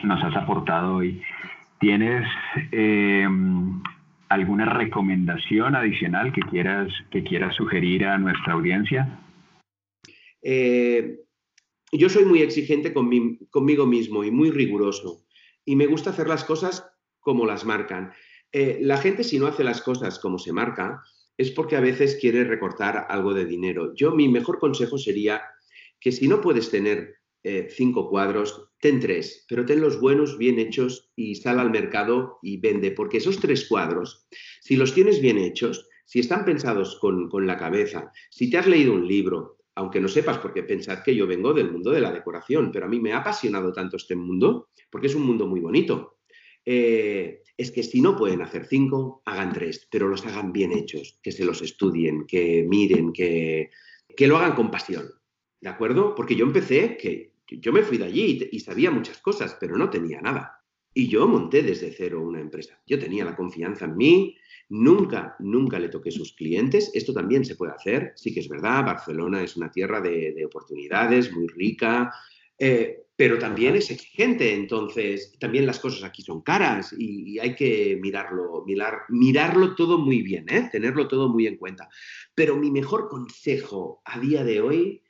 [0.04, 1.22] nos has aportado hoy,
[1.78, 2.26] ¿tienes
[2.72, 3.82] em,
[4.34, 9.20] alguna recomendación adicional que quieras, que quieras sugerir a nuestra audiencia?
[10.42, 11.20] Eh,
[11.92, 15.24] yo soy muy exigente conmigo mismo y muy riguroso
[15.64, 18.12] y me gusta hacer las cosas como las marcan.
[18.52, 21.02] Eh, la gente si no hace las cosas como se marca
[21.36, 23.94] es porque a veces quiere recortar algo de dinero.
[23.94, 25.42] Yo mi mejor consejo sería
[25.98, 30.58] que si no puedes tener eh, cinco cuadros, ten tres, pero ten los buenos, bien
[30.58, 34.26] hechos y sal al mercado y vende, porque esos tres cuadros,
[34.62, 38.66] si los tienes bien hechos, si están pensados con, con la cabeza, si te has
[38.66, 42.12] leído un libro, aunque no sepas, porque pensad que yo vengo del mundo de la
[42.12, 45.60] decoración, pero a mí me ha apasionado tanto este mundo, porque es un mundo muy
[45.60, 46.18] bonito.
[46.64, 51.18] Eh, es que si no pueden hacer cinco, hagan tres, pero los hagan bien hechos,
[51.22, 53.70] que se los estudien, que miren, que,
[54.16, 55.10] que lo hagan con pasión,
[55.60, 56.14] ¿de acuerdo?
[56.14, 59.90] Porque yo empecé, que yo me fui de allí y sabía muchas cosas, pero no
[59.90, 60.60] tenía nada.
[60.92, 62.80] Y yo monté desde cero una empresa.
[62.86, 64.36] Yo tenía la confianza en mí,
[64.68, 66.90] Nunca, nunca le toqué sus clientes.
[66.94, 68.12] Esto también se puede hacer.
[68.16, 72.12] Sí que es verdad, Barcelona es una tierra de, oportunidades, muy rica,
[72.58, 74.54] eh, pero también es exigente.
[74.54, 80.22] Entonces, también las cosas aquí son caras y, hay que mirarlo, mirar, mirarlo todo muy
[80.22, 80.68] bien, ¿eh?
[80.72, 81.88] tenerlo todo muy en cuenta.
[82.34, 85.02] Pero mi mejor consejo a día de hoy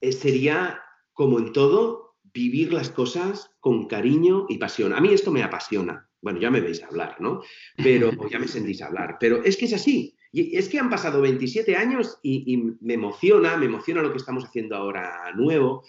[0.00, 0.80] eh, sería,
[1.14, 4.92] como en todo, vivir las cosas con cariño y pasión.
[4.92, 6.08] A mí esto me apasiona.
[6.20, 7.42] Bueno, ya me veis hablar, ¿no?
[7.76, 9.16] Pero ya me sentís hablar.
[9.20, 10.16] Pero es que es así.
[10.32, 14.44] Y es que han pasado 27 años y, me emociona, me emociona lo que estamos
[14.44, 15.84] haciendo ahora nuevo.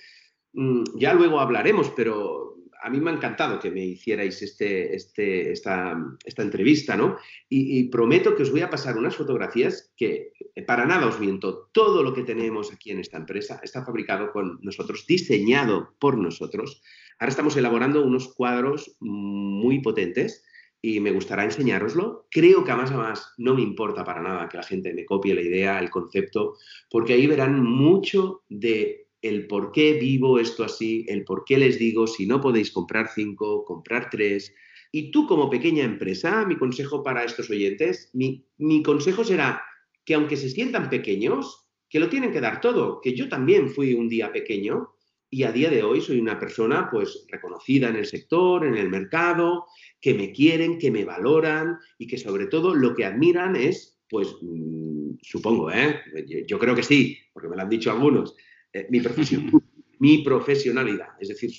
[0.54, 2.55] Mm, ya luego hablaremos, pero
[2.86, 5.98] a mí me ha encantado que me hicierais este, este, esta,
[6.38, 7.18] entrevista, ¿no?
[7.50, 11.72] Y, prometo que os voy a pasar unas fotografías que, eh, para nada os miento,
[11.72, 16.84] todo lo que tenemos aquí en esta empresa está fabricado con nosotros, diseñado por nosotros.
[17.18, 20.46] Ahora estamos elaborando unos cuadros muy potentes
[20.80, 22.28] y me gustará enseñároslo.
[22.30, 25.06] Creo que a más a más no me importa para nada que la gente me
[25.06, 26.58] copie la idea, el concepto,
[26.92, 31.80] porque ahí verán mucho de el por qué vivo esto así, el por qué les
[31.80, 34.54] digo si no podéis comprar cinco, comprar tres.
[34.92, 38.46] Y tú como pequeña empresa, mi consejo para estos oyentes, mi,
[38.84, 39.64] consejo será
[40.06, 43.94] que aunque se sientan pequeños, que lo tienen que dar todo, que yo también fui
[43.94, 44.90] un día pequeño
[45.30, 48.90] y a día de hoy soy una persona pues reconocida en el sector, en el
[48.90, 49.66] mercado,
[50.00, 54.36] que me quieren, que me valoran y que sobre todo lo que admiran es, pues
[54.42, 56.00] mm, supongo, ¿eh?
[56.48, 58.36] yo creo que sí, porque me lo han dicho algunos,
[58.76, 59.50] eh, mi profesión,
[60.00, 61.08] mi profesionalidad.
[61.18, 61.50] Es decir,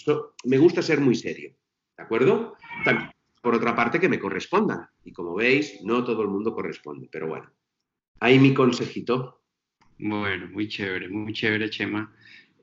[0.45, 1.57] me gusta ser muy serio,
[1.97, 2.57] ¿de acuerdo?
[2.85, 3.11] También,
[3.41, 4.87] por otra parte, que me correspondan.
[5.03, 7.51] Y como veis, no todo el mundo corresponde, pero bueno,
[8.21, 9.41] ahí mi consejito.
[9.99, 12.15] Bueno, muy chévere, muy chévere, Chema.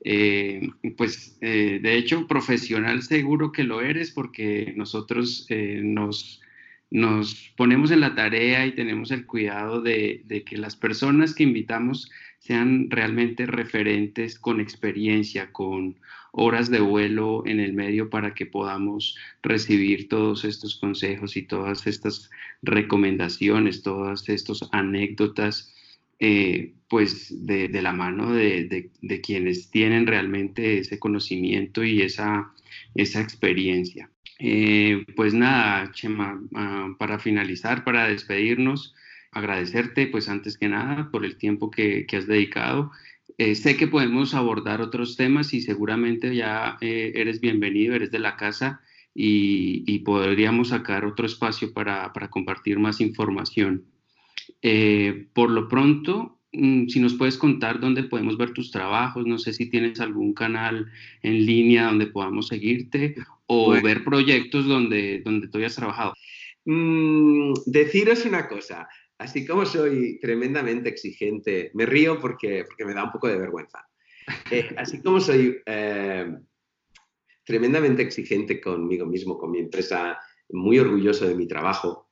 [0.04, 6.40] Eh, pues eh, de hecho, profesional seguro que lo eres porque nosotros nos,
[6.90, 11.42] nos ponemos en la tarea y tenemos el cuidado de, de, que las personas que
[11.42, 12.08] invitamos
[12.44, 15.96] sean realmente referentes con experiencia, con
[16.30, 21.86] horas de vuelo en el medio para que podamos recibir todos estos consejos y todas
[21.86, 22.30] estas
[22.60, 25.74] recomendaciones, todas estas anécdotas,
[26.20, 28.90] eh, pues de, la mano de,
[29.22, 32.52] quienes tienen realmente ese conocimiento y esa,
[32.94, 34.10] experiencia.
[34.38, 38.94] Eh, pues nada, Chema, ah, para finalizar, para despedirnos,
[39.34, 42.92] agradecerte, pues antes que nada, por el tiempo que, has dedicado.
[43.36, 48.20] Eh, sé que podemos abordar otros temas y seguramente ya eh, eres bienvenido, eres de
[48.20, 48.80] la casa
[49.14, 53.84] y, podríamos sacar otro espacio para, compartir más información.
[54.62, 59.38] Eh, por lo pronto, mm, si nos puedes contar dónde podemos ver tus trabajos, no
[59.38, 60.86] sé si tienes algún canal
[61.22, 63.16] en línea donde podamos seguirte
[63.46, 66.14] o ver proyectos donde, donde tú hayas trabajado.
[66.66, 68.88] Mm, deciros una cosa,
[69.18, 73.86] así como soy tremendamente exigente, me río porque, porque me da un poco de vergüenza.
[74.50, 76.34] Eh, así como soy eh,
[77.44, 80.18] tremendamente exigente conmigo mismo, con mi empresa,
[80.50, 82.08] muy orgulloso de mi trabajo,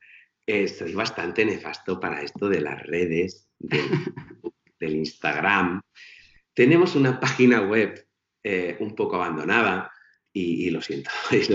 [0.46, 3.86] eh, soy bastante nefasto para esto de las redes, del,
[4.80, 5.80] Instagram.
[6.54, 8.06] Tenemos una página web
[8.80, 9.91] un poco abandonada
[10.34, 11.10] y, lo, siento,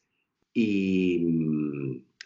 [0.58, 1.18] Y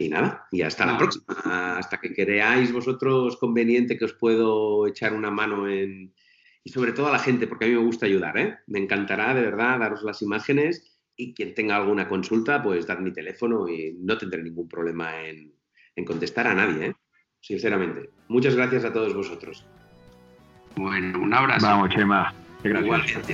[0.01, 1.77] y nada, y hasta la próxima.
[1.77, 6.15] Hasta que creáis vosotros conveniente que os puedo echar una mano en.
[6.63, 8.59] Y sobre todo a la gente, porque a mí me gusta ayudar, ¿eh?
[8.67, 13.13] Me encantará de verdad daros las imágenes y quien tenga alguna consulta, pues dar mi
[13.13, 15.55] teléfono y no tendré ningún problema en,
[16.07, 16.95] contestar a nadie, ¿eh?
[17.41, 18.09] Sinceramente.
[18.29, 19.67] Muchas gracias a todos vosotros.
[20.77, 21.67] Bueno, un abrazo.
[21.67, 22.35] Vamos, Chema.
[22.63, 23.29] Gracias.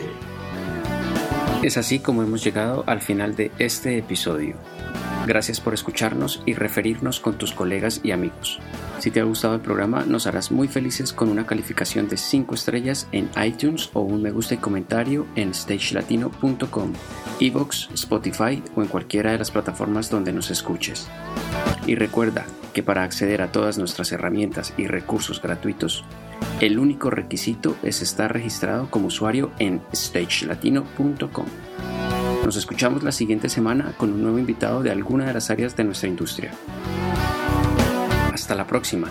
[1.62, 4.56] Es así como hemos llegado al final de este episodio.
[5.26, 8.60] Gracias por escucharnos y referirnos con tus colegas y amigos.
[9.00, 12.54] Si te ha gustado el programa, nos harás muy felices con una calificación de 5
[12.54, 16.92] estrellas en iTunes o un me gusta y comentario en stagelatino.com,
[17.40, 21.08] Evox, Spotify o en cualquiera de las plataformas donde nos escuches.
[21.88, 26.04] Y recuerda que para acceder a todas nuestras herramientas y recursos gratuitos,
[26.60, 31.46] el único requisito es estar registrado como usuario en stagelatino.com.
[32.46, 35.82] Nos escuchamos la siguiente semana con un nuevo invitado de alguna de las áreas de
[35.82, 36.52] nuestra industria.
[38.32, 39.10] Hasta la próxima.